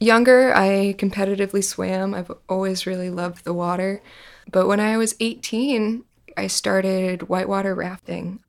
[0.00, 2.14] younger, I competitively swam.
[2.14, 4.02] I've always really loved the water.
[4.50, 6.04] But when I was 18,
[6.36, 8.40] I started whitewater rafting.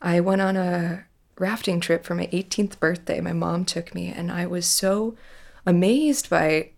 [0.00, 1.04] I went on a
[1.38, 3.20] rafting trip for my 18th birthday.
[3.20, 5.16] My mom took me, and I was so
[5.64, 6.70] amazed by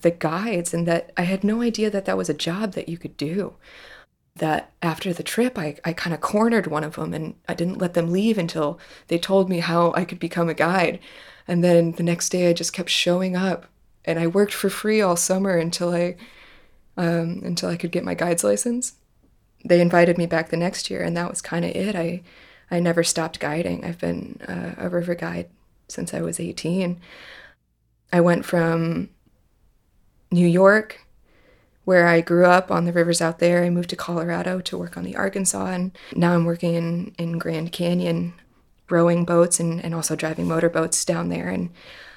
[0.00, 2.98] the guides and that I had no idea that that was a job that you
[2.98, 3.54] could do.
[4.34, 7.78] That after the trip, I, I kind of cornered one of them and I didn't
[7.78, 8.78] let them leave until
[9.08, 10.98] they told me how I could become a guide.
[11.48, 13.66] And then the next day, I just kept showing up
[14.04, 16.16] and I worked for free all summer until I
[16.96, 18.94] um, until I could get my guide's license
[19.68, 21.94] they invited me back the next year, and that was kind of it.
[21.94, 22.22] I
[22.70, 23.84] I never stopped guiding.
[23.84, 25.48] I've been uh, a river guide
[25.88, 27.00] since I was 18.
[28.12, 29.10] I went from
[30.32, 31.06] New York,
[31.84, 33.62] where I grew up on the rivers out there.
[33.62, 37.38] I moved to Colorado to work on the Arkansas, and now I'm working in, in
[37.38, 38.34] Grand Canyon,
[38.90, 41.48] rowing boats and, and also driving motorboats down there.
[41.48, 41.70] And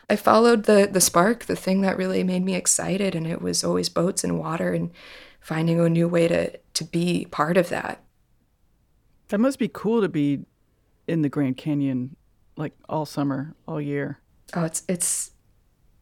[0.10, 3.64] I followed the the spark, the thing that really made me excited, and it was
[3.64, 4.92] always boats and water and
[5.40, 8.04] finding a new way to to be part of that.
[9.30, 10.46] That must be cool to be
[11.08, 12.16] in the Grand Canyon
[12.58, 14.20] like all summer, all year.
[14.54, 15.32] Oh, it's it's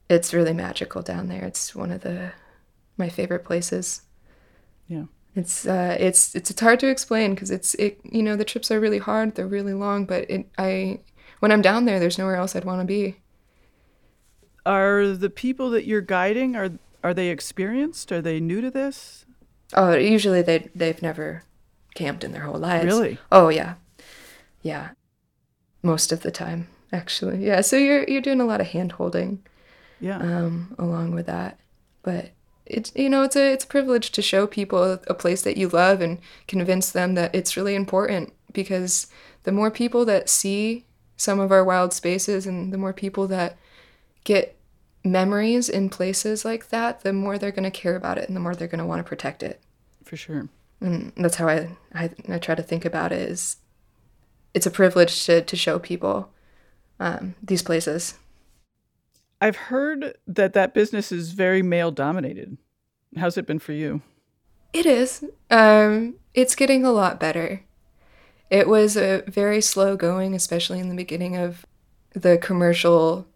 [0.09, 1.43] it's really magical down there.
[1.43, 2.31] It's one of the
[2.97, 4.01] my favorite places.
[4.87, 5.05] Yeah.
[5.37, 8.71] It's uh it's it's it's hard to explain because it's it you know the trips
[8.71, 10.99] are really hard, they're really long, but it I
[11.39, 13.17] when I'm down there there's nowhere else I'd want to be.
[14.65, 16.71] Are the people that you're guiding are
[17.03, 18.11] are they experienced?
[18.11, 19.25] Are they new to this?
[19.75, 21.43] Oh, usually they they've never
[21.93, 22.85] camped in their whole lives.
[22.85, 23.19] Really?
[23.31, 23.75] Oh yeah,
[24.63, 24.89] yeah.
[25.83, 27.45] Most of the time, actually.
[27.45, 27.61] Yeah.
[27.61, 29.45] So you're you're doing a lot of hand holding.
[29.99, 30.17] Yeah.
[30.17, 31.59] Um, along with that,
[32.01, 32.31] but
[32.69, 35.69] it's you know it's a it's a privilege to show people a place that you
[35.69, 39.07] love and convince them that it's really important because
[39.43, 43.57] the more people that see some of our wild spaces and the more people that
[44.23, 44.57] get
[45.03, 48.39] memories in places like that, the more they're going to care about it and the
[48.39, 49.61] more they're going to want to protect it.
[50.03, 50.49] For sure.
[50.79, 53.57] And that's how I, I, I try to think about it is
[54.53, 56.29] it's a privilege to, to show people
[56.99, 58.15] um, these places.
[59.39, 62.57] I've heard that that business is very male dominated.
[63.15, 64.01] How's it been for you?
[64.73, 65.23] It is.
[65.49, 67.63] Um, it's getting a lot better.
[68.49, 71.65] It was a very slow going, especially in the beginning of
[72.13, 73.27] the commercial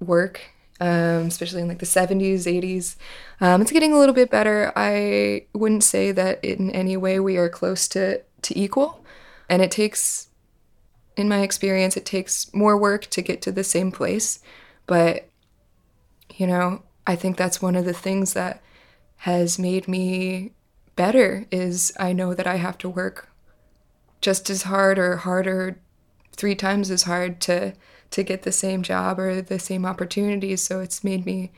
[0.00, 2.96] work um, especially in like the 70s, 80s.
[3.40, 4.72] Um, it's getting a little bit better.
[4.74, 9.04] I wouldn't say that in any way we are close to, to equal.
[9.48, 10.28] And it takes,
[11.16, 14.40] in my experience, it takes more work to get to the same place.
[14.86, 15.28] But,
[16.34, 18.62] you know, I think that's one of the things that
[19.18, 20.52] has made me
[20.96, 23.30] better is I know that I have to work
[24.20, 25.78] just as hard or harder,
[26.32, 27.74] three times as hard to
[28.10, 30.62] to get the same job or the same opportunities.
[30.62, 31.50] So it's made me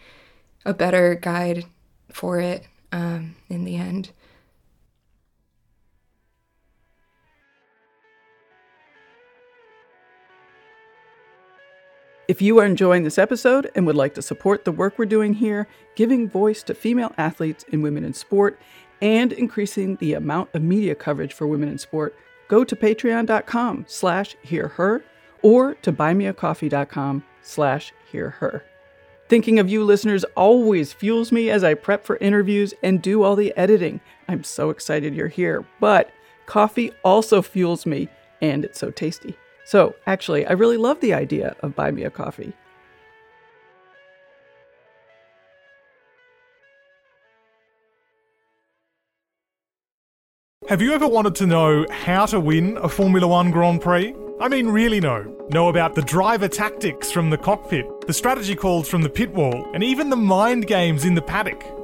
[0.65, 1.67] a better guide
[2.11, 4.11] for it um, in the end.
[12.29, 15.35] If you are enjoying this episode and would like to support the work we're doing
[15.35, 18.59] here, giving voice to female athletes and women in sport,
[19.01, 22.17] and increasing the amount of media coverage for women in sport,
[22.49, 25.05] go to patreon.com slash hearher
[25.43, 28.62] or to buymeacoffee.com slash hearher.
[29.29, 33.37] Thinking of you listeners always fuels me as I prep for interviews and do all
[33.37, 34.01] the editing.
[34.27, 36.11] I'm so excited you're here, but
[36.47, 38.09] coffee also fuels me,
[38.41, 39.37] and it's so tasty.
[39.67, 42.53] So, actually, I really love the idea of Buy Me a Coffee.
[50.69, 54.15] Have you ever wanted to know how to win a Formula One Grand Prix?
[54.41, 55.37] I mean, really know.
[55.51, 59.69] Know about the driver tactics from the cockpit, the strategy calls from the pit wall,
[59.75, 61.76] and even the mind games in the paddock.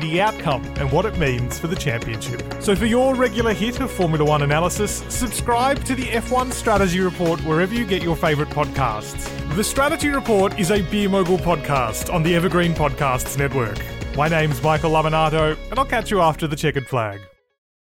[0.00, 2.42] the outcome and what it means for the championship.
[2.60, 7.40] So, for your regular hit of Formula One analysis, subscribe to the F1 Strategy Report
[7.44, 9.28] wherever you get your favourite podcasts.
[9.56, 13.78] The Strategy Report is a Beer podcast on the Evergreen Podcasts Network.
[14.16, 17.20] My name's Michael Lamonato, and I'll catch you after the checkered flag.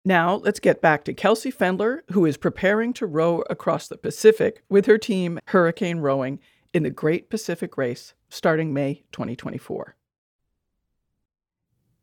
[0.04, 4.62] Now, let's get back to Kelsey Pfendler, who is preparing to row across the Pacific
[4.68, 6.40] with her team, Hericane Rowing,
[6.72, 9.97] in the Great Pacific Race starting May 2024.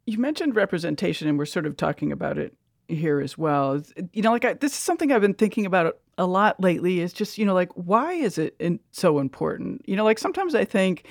[0.06, 2.54] You mentioned representation, and we're sort of talking about it
[2.88, 3.82] here as well.
[4.14, 7.00] You know, like I, this is something I've been thinking about a lot lately.
[7.00, 9.84] Is just you know, like why is it in, so important?
[9.88, 11.08] You know, like sometimes I think,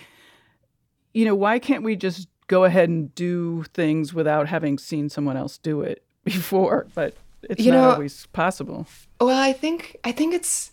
[1.12, 5.36] you know, why can't we just go ahead and do things without having seen someone
[5.36, 6.86] else do it before?
[6.94, 8.86] But it's You not know- always possible.
[9.20, 10.70] Well, I think I think it's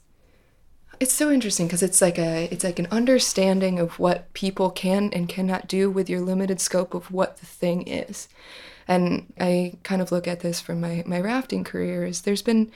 [1.02, 5.10] it's so interesting because it's like a it's like an understanding of what people can
[5.14, 8.30] and cannot do with your limited scope of what the thing is.
[8.88, 12.72] And I kind of look at this from my my rafting career is there's been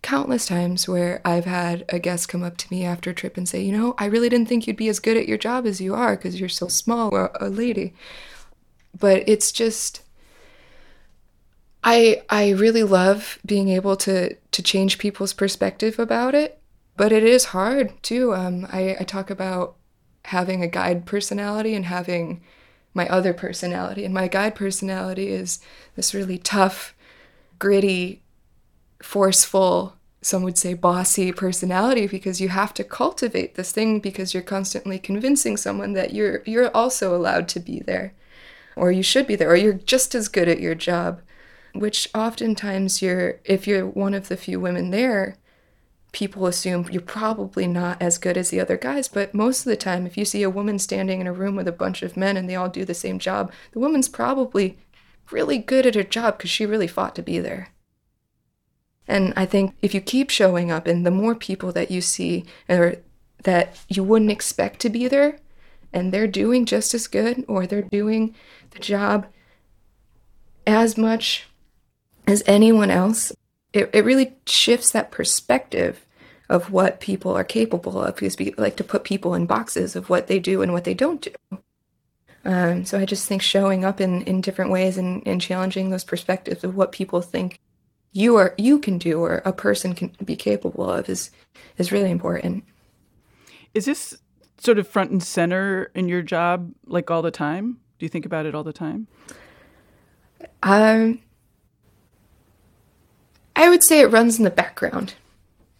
[0.00, 3.46] countless times where I've had a guest come up to me after a trip and
[3.46, 5.78] say, "You know, I really didn't think you'd be as good at your job as
[5.78, 7.92] you are because you're so small or a lady."
[8.98, 10.00] But it's just
[11.84, 16.61] I I really love being able to to change people's perspective about it,
[16.96, 18.34] but it is hard too.
[18.34, 19.76] Um, I, I talk about
[20.26, 22.42] having a guide personality and having
[22.94, 25.60] my other personality, and my guide personality is
[25.96, 26.94] this really tough,
[27.58, 28.22] gritty,
[29.02, 29.96] forceful.
[30.20, 34.98] Some would say bossy personality because you have to cultivate this thing because you're constantly
[34.98, 38.14] convincing someone that you're you're also allowed to be there,
[38.76, 41.22] or you should be there, or you're just as good at your job
[41.74, 45.36] which oftentimes you're if you're one of the few women there
[46.12, 49.76] people assume you're probably not as good as the other guys but most of the
[49.76, 52.36] time if you see a woman standing in a room with a bunch of men
[52.36, 54.76] and they all do the same job the woman's probably
[55.30, 57.68] really good at her job because she really fought to be there.
[59.08, 62.44] And i think if you keep showing up and the more people that you see
[62.68, 62.96] or
[63.42, 65.38] that you wouldn't expect to be there
[65.92, 68.34] and they're doing just as good or they're doing
[68.70, 69.26] the job
[70.66, 71.48] as much
[72.26, 73.32] as anyone else,
[73.72, 76.04] it, it really shifts that perspective
[76.48, 80.10] of what people are capable of because we like to put people in boxes of
[80.10, 81.58] what they do and what they don't do.
[82.44, 86.04] Um, so I just think showing up in, in different ways and, and challenging those
[86.04, 87.60] perspectives of what people think
[88.12, 91.30] you are you can do or a person can be capable of is
[91.78, 92.64] is really important.
[93.72, 94.18] Is this
[94.58, 97.78] sort of front and center in your job, like all the time?
[97.98, 99.06] Do you think about it all the time?
[100.62, 101.20] Um,
[103.62, 105.14] I would say it runs in the background.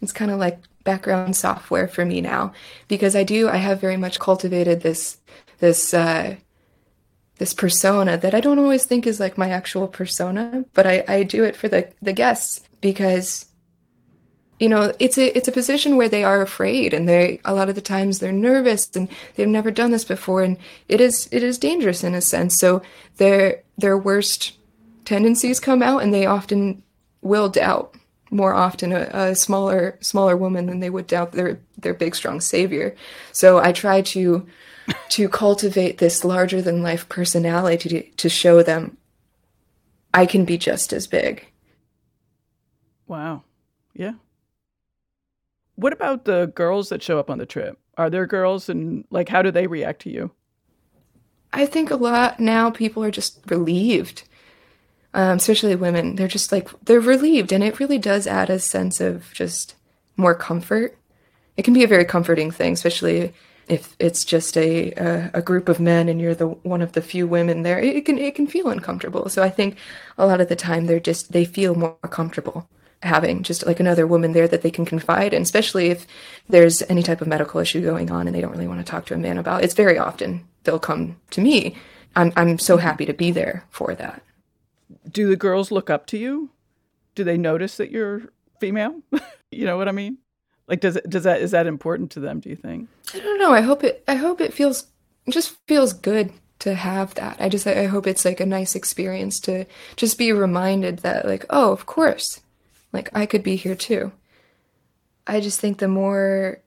[0.01, 2.53] It's kind of like background software for me now
[2.87, 5.19] because I do I have very much cultivated this
[5.59, 6.37] this uh,
[7.39, 11.23] this persona that I don't always think is like my actual persona, but I, I
[11.25, 13.47] do it for the the guests because
[14.61, 17.69] you know it's a it's a position where they are afraid and they a lot
[17.69, 20.57] of the times they're nervous and they've never done this before and
[20.89, 22.81] it is it is dangerous in a sense so
[23.17, 24.53] their their worst
[25.05, 26.81] tendencies come out and they often
[27.23, 27.97] will doubt
[28.31, 32.41] more often a, a smaller smaller woman than they would doubt their their big strong
[32.41, 32.95] savior
[33.33, 34.47] so i try to
[35.09, 38.97] to cultivate this larger than life personality to, to show them
[40.13, 41.47] i can be just as big
[43.13, 43.43] Wow.
[43.95, 44.13] Yeah.
[45.75, 47.79] What about the girls that show up on the trip?
[47.99, 50.31] Are there girls and like how do they react to you?
[51.53, 54.23] I think a lot now people are just relieved,
[55.15, 56.17] um, especially women.
[56.17, 57.53] They're just like, they're relieved.
[57.53, 59.75] And it really does add a sense of just
[60.17, 60.97] more comfort.
[61.57, 63.33] It can be a very comforting thing, especially
[63.69, 67.03] if it's just a, a, a group of men and you're the one of the
[67.03, 67.79] few women there.
[67.79, 69.29] It can, it can feel uncomfortable.
[69.29, 69.77] So I think
[70.19, 72.69] a lot of the time they're just, they feel more comfortable
[73.03, 76.07] having just like another woman there that they can confide in, especially if
[76.49, 79.07] there's any type of medical issue going on and they don't really want to talk
[79.07, 79.65] to a man about.
[79.65, 81.77] It's very often they'll come to me.
[82.15, 84.23] I'm I'm so happy to be there for that.
[85.13, 86.51] Do the girls look up to you?
[87.15, 88.23] Do they notice that you're
[88.61, 89.01] female?
[89.51, 90.19] you know what I mean?
[90.69, 92.89] Like does it does that is that important to them, do you think?
[93.15, 93.53] I don't know.
[93.53, 94.87] I hope it I hope it feels
[95.27, 97.37] it just feels good to have that.
[97.41, 101.45] I just I hope it's like a nice experience to just be reminded that like,
[101.51, 102.41] oh, of course.
[102.93, 104.13] Like I could be here too.
[105.27, 106.63] I just think the more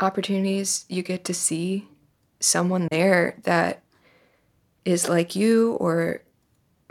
[0.00, 1.88] opportunities you get to see
[2.40, 3.82] someone there that
[4.84, 6.22] is like you or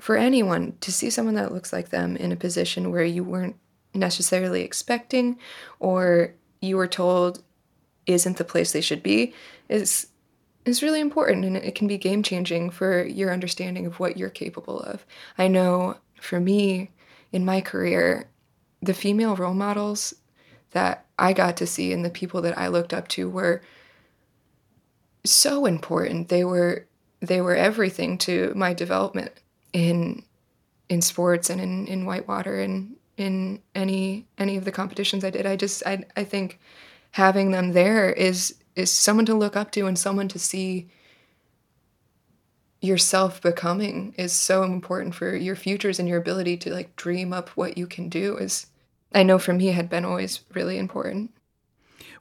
[0.01, 3.55] for anyone to see someone that looks like them in a position where you weren't
[3.93, 5.37] necessarily expecting
[5.79, 7.43] or you were told
[8.07, 9.31] isn't the place they should be
[9.69, 10.07] is
[10.65, 14.29] is really important and it can be game changing for your understanding of what you're
[14.29, 15.05] capable of.
[15.37, 16.89] I know for me
[17.31, 18.27] in my career,
[18.81, 20.15] the female role models
[20.71, 23.61] that I got to see and the people that I looked up to were
[25.23, 26.29] so important.
[26.29, 26.87] They were
[27.19, 29.33] they were everything to my development
[29.73, 30.23] in
[30.89, 35.45] in sports and in, in whitewater and in any any of the competitions I did.
[35.45, 36.59] I just I I think
[37.11, 40.89] having them there is is someone to look up to and someone to see
[42.81, 47.49] yourself becoming is so important for your futures and your ability to like dream up
[47.49, 48.67] what you can do is
[49.13, 51.31] I know for me had been always really important.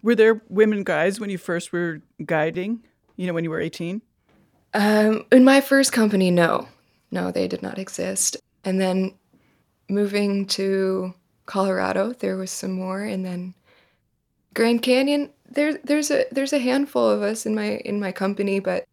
[0.03, 2.83] Were there women guides when you first were guiding,
[3.17, 4.03] you know, when you were 18?
[4.75, 6.69] Um, in my first company, no.
[7.11, 8.37] No, they did not exist.
[8.65, 9.15] And then
[9.89, 11.15] moving to
[11.47, 13.55] Colorado, there was some more and then
[14.55, 18.61] Grand Canyon, there there's a there's a handful of us in my in my company,
[18.61, 18.85] but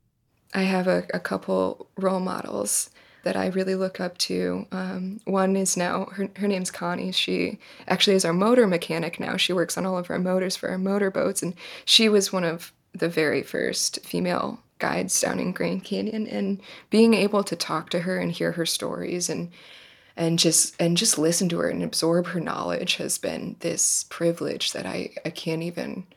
[0.53, 2.89] I have a, a couple role models
[3.23, 4.65] that I really look up to.
[4.71, 7.11] Um, one is now her her name's Connie.
[7.11, 9.37] She actually is our motor mechanic now.
[9.37, 11.53] She works on all of our motors for our motorboats, and
[11.85, 16.27] she was one of the very first female guides down in Grand Canyon.
[16.27, 19.51] And being able to talk to her and hear her stories and
[20.17, 24.73] and just and just listen to her and absorb her knowledge has been this privilege
[24.73, 26.07] that I, I can't even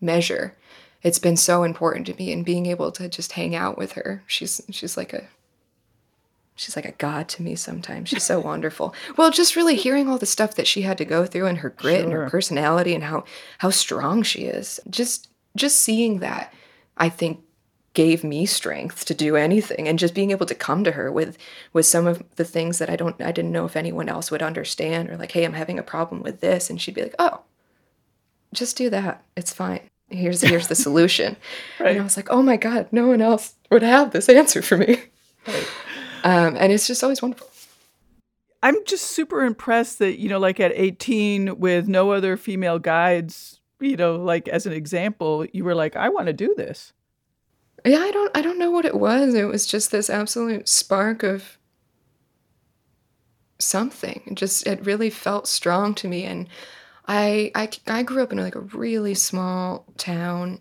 [0.00, 0.54] measure.
[1.02, 4.22] It's been so important to me and being able to just hang out with her.
[4.26, 5.28] She's she's like a
[6.54, 8.10] she's like a god to me sometimes.
[8.10, 8.94] She's so wonderful.
[9.16, 11.70] Well, just really hearing all the stuff that she had to go through and her
[11.70, 12.04] grit sure.
[12.04, 13.24] and her personality and how
[13.58, 14.80] how strong she is.
[14.90, 16.52] Just just seeing that
[16.98, 17.40] I think
[17.96, 21.38] gave me strength to do anything and just being able to come to her with
[21.72, 24.42] with some of the things that I don't I didn't know if anyone else would
[24.42, 27.40] understand or like hey I'm having a problem with this and she'd be like oh
[28.52, 29.24] just do that.
[29.34, 29.80] It's fine.
[30.10, 31.38] Here's here's the solution.
[31.80, 31.92] Right.
[31.92, 34.76] and I was like oh my god no one else would have this answer for
[34.76, 35.02] me.
[35.46, 35.66] Right.
[36.24, 37.48] um, and it's just always wonderful.
[38.62, 43.58] I'm just super impressed that you know like at 18 with no other female guides
[43.80, 46.92] you know like as an example you were like I want to do this
[47.86, 49.34] yeah, I don't I don't know what it was.
[49.34, 51.56] It was just this absolute spark of
[53.58, 54.22] something.
[54.26, 56.48] It just it really felt strong to me and
[57.06, 60.60] I I I grew up in like a really small town.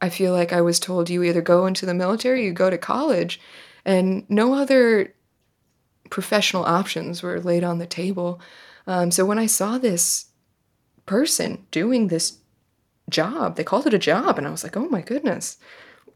[0.00, 2.76] I feel like I was told you either go into the military, you go to
[2.76, 3.40] college,
[3.84, 5.14] and no other
[6.10, 8.40] professional options were laid on the table.
[8.86, 10.26] Um, so when I saw this
[11.06, 12.38] person doing this
[13.08, 15.58] job, they called it a job, and I was like, oh my goodness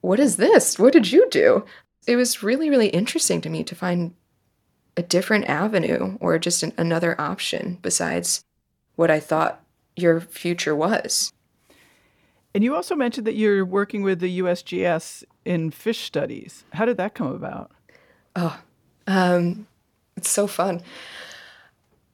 [0.01, 0.79] what is this?
[0.79, 1.65] What did you do?
[2.07, 4.15] It was really, really interesting to me to find
[4.97, 8.45] a different avenue or just an, another option besides
[8.97, 9.63] what I thought
[9.97, 11.33] your future was.
[12.55, 16.65] And you also mentioned that you're working with the USGS in fish studies.
[16.73, 17.71] How did that come about?
[18.35, 18.59] Oh,
[19.07, 19.67] um,
[20.17, 20.83] it's so fun.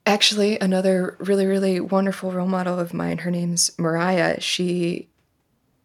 [0.06, 4.40] Actually, another really, really wonderful role model of mine, her name's Mariah.
[4.40, 5.08] She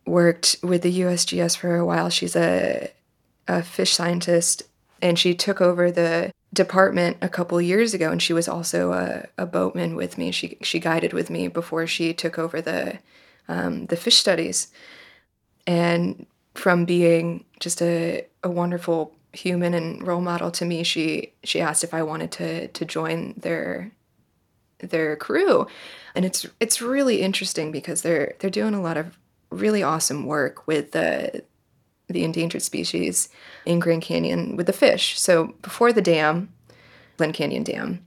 [0.09, 2.09] worked with the USGS for a while.
[2.09, 2.91] She's a,
[3.47, 4.63] a fish scientist,
[5.01, 8.11] and she took over the department a couple years ago.
[8.11, 10.31] And she was also a, a boatman with me.
[10.31, 12.99] She she guided with me before she took over the
[13.47, 14.67] um, the fish studies.
[15.65, 21.61] And from being just a, a wonderful human and role model to me, she she
[21.61, 23.91] asked if I wanted to to join their
[24.79, 25.67] their crew
[26.15, 29.17] and it's it's really interesting because they're they're doing a lot of
[29.49, 31.43] really awesome work with the
[32.07, 33.29] the endangered species
[33.67, 35.19] in Grand Canyon with the fish.
[35.19, 36.51] So before the dam,
[37.17, 38.03] Glen Canyon Dam,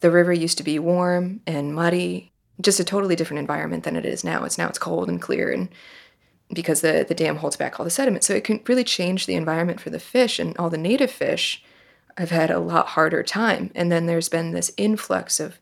[0.00, 4.04] the river used to be warm and muddy, just a totally different environment than it
[4.04, 4.44] is now.
[4.44, 5.68] It's now it's cold and clear and
[6.52, 8.24] because the, the dam holds back all the sediment.
[8.24, 11.62] So it can really change the environment for the fish and all the native fish
[12.18, 13.70] have had a lot harder time.
[13.74, 15.58] And then there's been this influx of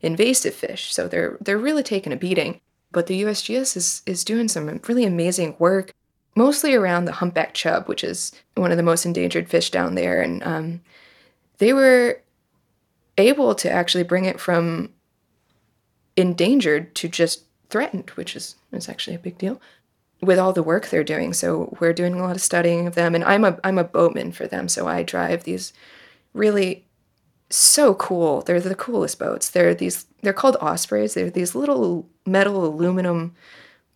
[0.00, 0.92] invasive fish.
[0.92, 2.60] So they're they're really taking a beating.
[2.96, 5.92] But the USGS is, is doing some really amazing work,
[6.34, 10.22] mostly around the humpback chub, which is one of the most endangered fish down there.
[10.22, 10.80] And um,
[11.58, 12.22] they were
[13.18, 14.94] able to actually bring it from
[16.16, 19.60] endangered to just threatened, which is, is actually a big deal.
[20.22, 21.34] with all the work they're doing.
[21.34, 24.32] So we're doing a lot of studying of them, and I'm a I'm a boatman
[24.32, 24.68] for them.
[24.68, 25.74] So I drive these
[26.32, 26.85] really
[27.50, 28.42] so cool.
[28.42, 29.50] They're the coolest boats.
[29.50, 31.14] They're these they're called ospreys.
[31.14, 33.34] They're these little metal aluminum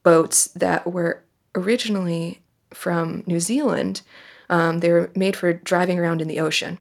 [0.03, 1.23] boats that were
[1.55, 2.41] originally
[2.73, 4.03] from New Zealand.
[4.49, 6.79] Um, they were made for driving around in the ocean.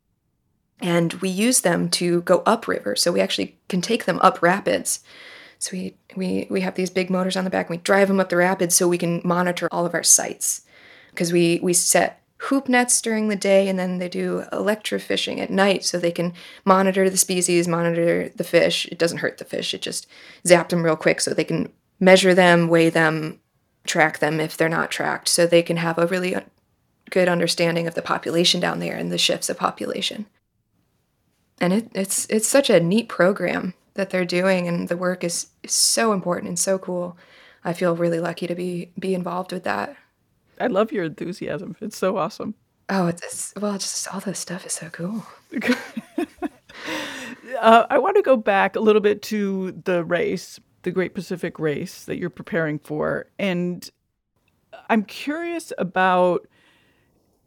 [0.81, 2.95] And we use them to go upriver.
[2.95, 5.01] So we actually can take them up rapids.
[5.57, 8.19] So we, we, we have these big motors on the back and we drive them
[8.19, 10.61] up the rapids so we can monitor all of our sites.
[11.09, 15.49] Because we, we set hoop nets during the day and then they do electrofishing at
[15.49, 16.33] night so they can
[16.63, 18.85] monitor the species, monitor the fish.
[18.87, 20.07] It doesn't hurt the fish, it just
[20.45, 23.39] zaps them real quick so they can measure them, weigh them,
[23.85, 26.35] track them if they're not tracked, so they can have a really
[27.09, 30.25] good understanding of the population down there and the shifts of population.
[31.59, 35.47] And it, it's it's such a neat program that they're doing, and the work is,
[35.61, 37.17] is so important and so cool.
[37.65, 39.97] I feel really lucky to be be involved with that.
[40.59, 41.75] I love your enthusiasm.
[41.81, 42.55] It's so awesome.
[42.89, 45.23] Oh, it's well, just all this stuff is so cool.
[47.59, 51.59] uh, I want to go back a little bit to the race, the Great Pacific
[51.59, 53.89] Race that you're preparing for, and
[54.89, 56.47] I'm curious about,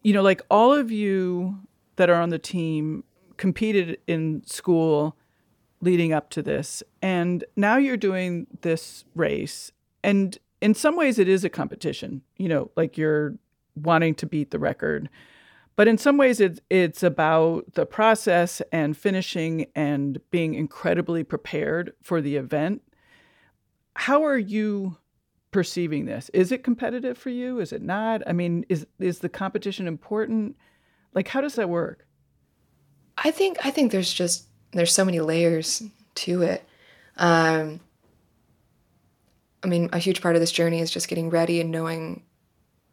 [0.02, 1.58] you know, like all of you
[1.96, 3.02] that are on the team
[3.36, 5.16] competed in school
[5.80, 9.72] leading up to this, and now you're doing this race,
[10.04, 13.34] and in some ways it is a competition you know like you're
[13.74, 15.08] wanting to beat the record.
[15.74, 21.94] But in some ways it's it's about the process and finishing and being incredibly prepared
[22.02, 22.82] for the event.
[23.94, 24.98] How are you
[25.50, 26.30] perceiving this?
[26.32, 27.60] Is it competitive for you?
[27.60, 28.22] Is it not?
[28.26, 30.56] I mean is is the competition important?
[31.14, 32.06] Like how does that work?
[33.16, 35.82] I think i think there's just there's so many layers
[36.16, 36.64] to it.
[37.16, 37.80] Um
[39.64, 42.22] I mean, a huge part of this journey is just getting ready and knowing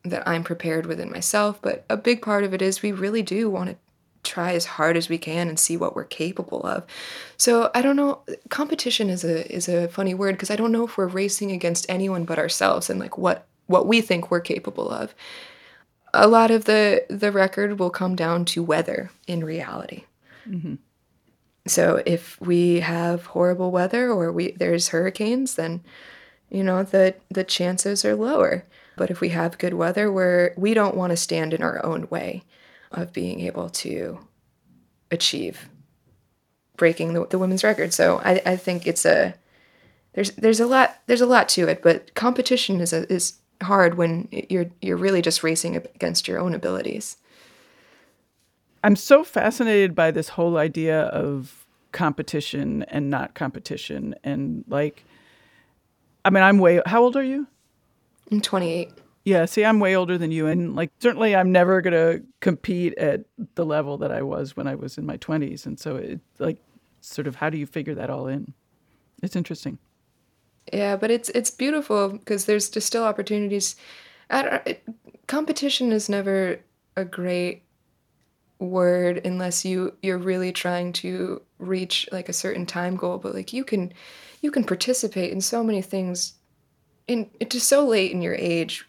[0.03, 1.61] that I'm prepared within myself.
[1.61, 3.77] But a big part of it is we really do want to
[4.23, 6.85] try as hard as we can and see what we're capable of.
[7.37, 8.21] So I don't know.
[8.49, 11.85] Competition is a is a funny word because I don't know if we're racing against
[11.89, 15.13] anyone but ourselves and like what what we think we're capable of.
[16.13, 20.03] A lot of the the record will come down to weather in reality.
[20.47, 20.75] Mm-hmm.
[21.67, 25.81] So if we have horrible weather or we there's hurricanes, then
[26.49, 28.65] you know, the the chances are lower.
[28.99, 32.09] But if we have good weather, we're, we don't want to stand in our own
[32.09, 32.43] way
[32.91, 34.19] of being able to
[35.09, 35.69] achieve
[36.75, 37.93] breaking the, the women's record.
[37.93, 39.35] So I, I think it's a
[40.13, 43.95] there's there's a lot there's a lot to it, but competition is a, is hard
[43.95, 47.17] when you're you're really just racing against your own abilities.
[48.83, 55.03] I'm so fascinated by this whole idea of competition and not competition and like
[56.29, 56.79] I mean, I'm way.
[56.85, 57.47] How old are you?
[58.31, 58.91] I'm 28.
[59.25, 63.21] Yeah, see, I'm way older than you, and like certainly, I'm never gonna compete at
[63.55, 66.59] the level that I was when I was in my 20s, and so it like
[67.01, 68.53] sort of how do you figure that all in?
[69.23, 69.79] It's interesting.
[70.71, 73.75] Yeah, but it's it's beautiful because there's just still opportunities.
[74.29, 74.87] It,
[75.25, 76.59] competition is never
[76.95, 77.63] a great
[78.59, 83.53] word unless you you're really trying to reach like a certain time goal but like
[83.53, 83.93] you can
[84.41, 86.33] you can participate in so many things
[87.07, 88.85] in to so late in your age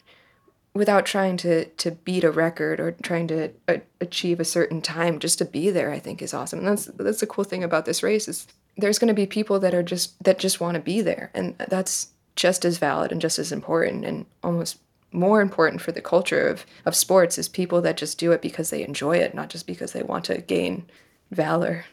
[0.75, 5.19] without trying to to beat a record or trying to uh, achieve a certain time
[5.19, 6.61] just to be there i think is awesome.
[6.61, 8.47] And that's that's the cool thing about this race is
[8.77, 11.31] there's going to be people that are just that just want to be there.
[11.35, 14.79] And that's just as valid and just as important and almost
[15.13, 18.71] more important for the culture of, of sports is people that just do it because
[18.71, 20.89] they enjoy it not just because they want to gain
[21.33, 21.85] valor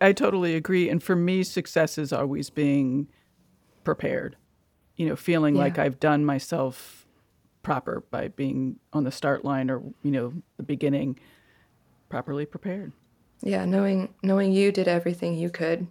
[0.00, 0.88] I totally agree.
[0.88, 3.08] And for me, success is always being
[3.84, 4.36] prepared,
[4.96, 5.62] you know, feeling yeah.
[5.62, 7.06] like I've done myself
[7.62, 11.18] proper by being on the start line or, you know, the beginning
[12.08, 12.92] properly prepared.
[13.42, 15.86] Yeah, knowing knowing you did everything you could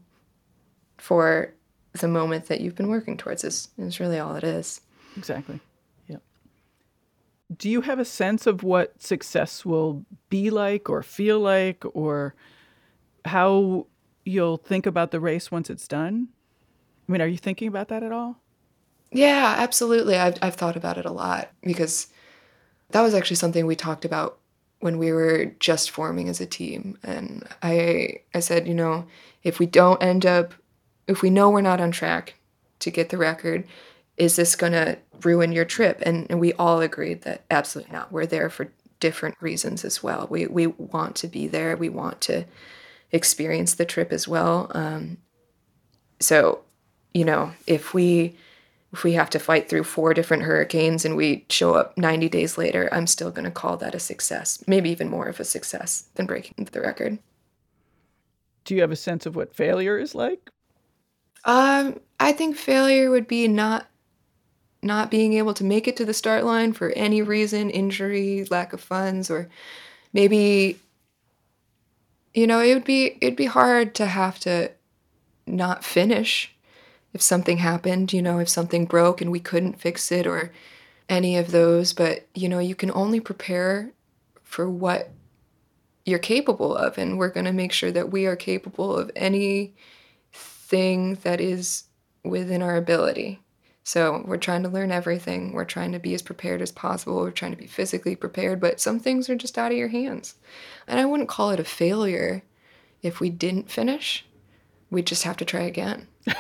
[0.98, 1.54] for
[1.94, 4.82] the moment that you've been working towards is, is really all it is.
[5.16, 5.60] Exactly.
[6.08, 6.18] Yeah.
[7.56, 12.36] Do you have a sense of what success will be like or feel like or
[13.26, 13.88] how
[14.26, 16.30] you'll think about the race once it's done?
[17.08, 18.42] I mean, are you thinking about that at all?
[19.12, 20.18] Yeah, absolutely.
[20.18, 22.08] I've, I've thought about it a lot because
[22.90, 24.40] that was actually something we talked about
[24.80, 26.98] when we were just forming as a team.
[27.04, 29.06] And I, I said, you know,
[29.44, 30.54] if we don't end up,
[31.08, 32.36] if we know we're not on track
[32.80, 33.66] to get the record,
[34.18, 36.02] is this going to ruin your trip?
[36.06, 38.12] And, and we all agreed that absolutely not.
[38.12, 40.28] We're there for different reasons as well.
[40.30, 41.78] We, we want to be there.
[41.78, 42.46] We want to
[43.16, 44.72] experience the trip as well.
[44.76, 45.18] Um,
[46.20, 46.62] so,
[47.14, 48.36] you know, if we
[48.94, 52.58] if we have to fight through four different hurricanes and we show up 90 days
[52.58, 56.06] later, I'm still going to call that a success, maybe even more of a success
[56.16, 57.20] than breaking the record.
[58.64, 60.50] Do you have a sense of what failure is like?
[61.44, 63.88] Um, I think failure would be not
[64.82, 68.72] not being able to make it to the start line for any reason, injury, lack
[68.72, 69.50] of funds, or
[70.14, 70.80] maybe
[72.36, 74.72] you know, it would be it'd be hard to have to
[75.48, 76.54] not finish
[77.14, 80.52] if something happened, you know, if something broke and we couldn't fix it or
[81.08, 83.92] any of those, but you know, you can only prepare
[84.44, 85.12] for what
[86.06, 89.74] you're capable of and we're going to make sure that we are capable of anything
[91.24, 91.86] that is
[92.24, 93.40] within our ability.
[93.86, 95.54] So we're trying to learn everything.
[95.54, 97.18] We're trying to be as prepared as possible.
[97.18, 100.36] We're trying to be physically prepared, but some things are just out of your hands.
[100.88, 102.42] And I wouldn't call it a failure
[103.04, 104.26] if we didn't finish.
[104.90, 106.08] We'd just have to try again.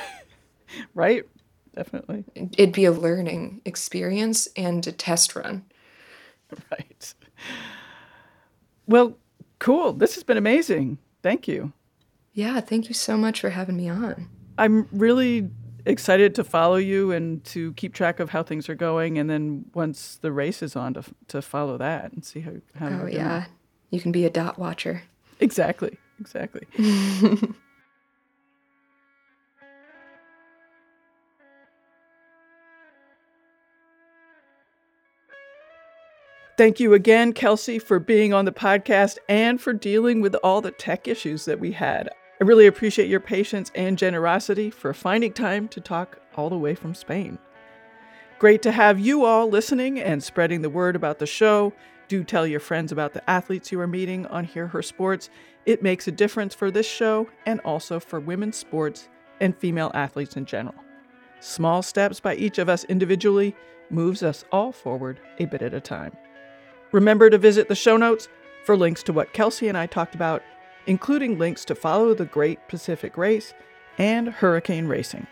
[0.96, 1.24] right?
[1.76, 2.26] Definitely.
[2.34, 5.64] It'd be a learning experience and a test run.
[6.72, 7.14] Right.
[8.86, 9.18] Well,
[9.60, 9.94] cool.
[9.94, 11.00] This has been amazing.
[11.24, 11.74] Thank you.
[12.34, 14.30] Yeah, thank you so much for having me on.
[14.58, 15.50] I'm really
[15.86, 19.66] excited to follow you and to keep track of how things are going and then
[19.74, 23.46] once the race is on to to follow that and see how how Oh yeah.
[23.92, 25.04] You can be a dot watcher.
[25.40, 25.98] Exactly.
[26.20, 26.66] Exactly.
[36.58, 40.72] Thank you again, Kelsey, for being on the podcast and for dealing with all the
[40.72, 42.10] tech issues that we had.
[42.46, 46.94] Really appreciate your patience and generosity for finding time to talk all the way from
[46.94, 47.40] Spain.
[48.38, 51.74] Great to have you all listening and spreading the word about the show.
[52.08, 55.32] Do tell your friends about the athletes you are meeting on Hear Her Sports.
[55.66, 59.10] It makes a difference for this show and also for women's sports
[59.42, 60.76] and female athletes in general.
[61.40, 63.56] Small steps by each of us individually
[63.90, 66.16] moves us all forward a bit at a time.
[66.92, 68.28] Remember to visit the show notes
[68.66, 70.44] for links to what Kelsey and I talked about,
[70.88, 73.54] including links to follow the Great Pacific Race
[73.98, 75.28] and Hericane Racing.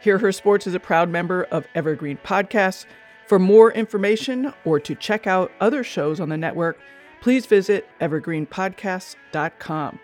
[0.00, 2.86] Hear Her Sports is a proud member of Evergreen Podcasts.
[3.26, 6.78] For more information or to check out other shows on the network,
[7.20, 10.00] please visit evergreenpodcasts.com.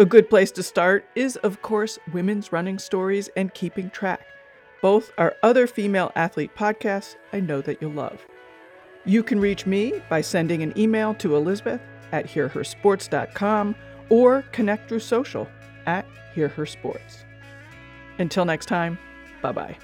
[0.00, 4.20] A good place to start is, of course, Women's Running Stories and Keeping Track.
[4.80, 8.24] Both are other female athlete podcasts I know that you'll love.
[9.04, 11.80] You can reach me by sending an email to Elizabeth
[12.12, 13.74] at hearhersports.com
[14.10, 15.48] or connect through social
[15.86, 17.24] at hearhersports.
[18.18, 18.98] Until next time,
[19.42, 19.76] bye bye.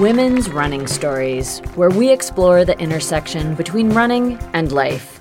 [0.00, 5.15] Women's Running Stories, where we explore the intersection between running and life.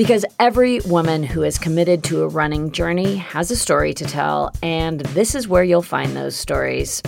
[0.00, 4.50] Because every woman who is committed to a running journey has a story to tell,
[4.62, 7.02] and this is where you'll find those stories.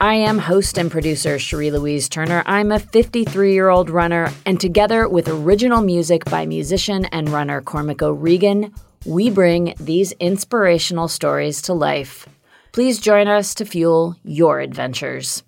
[0.00, 2.44] I am host and producer Cherie Louise Turner.
[2.46, 7.60] I'm a 53 year old runner, and together with original music by musician and runner
[7.60, 8.72] Cormac O'Regan,
[9.04, 12.28] we bring these inspirational stories to life.
[12.70, 15.42] Please join us to fuel your adventures.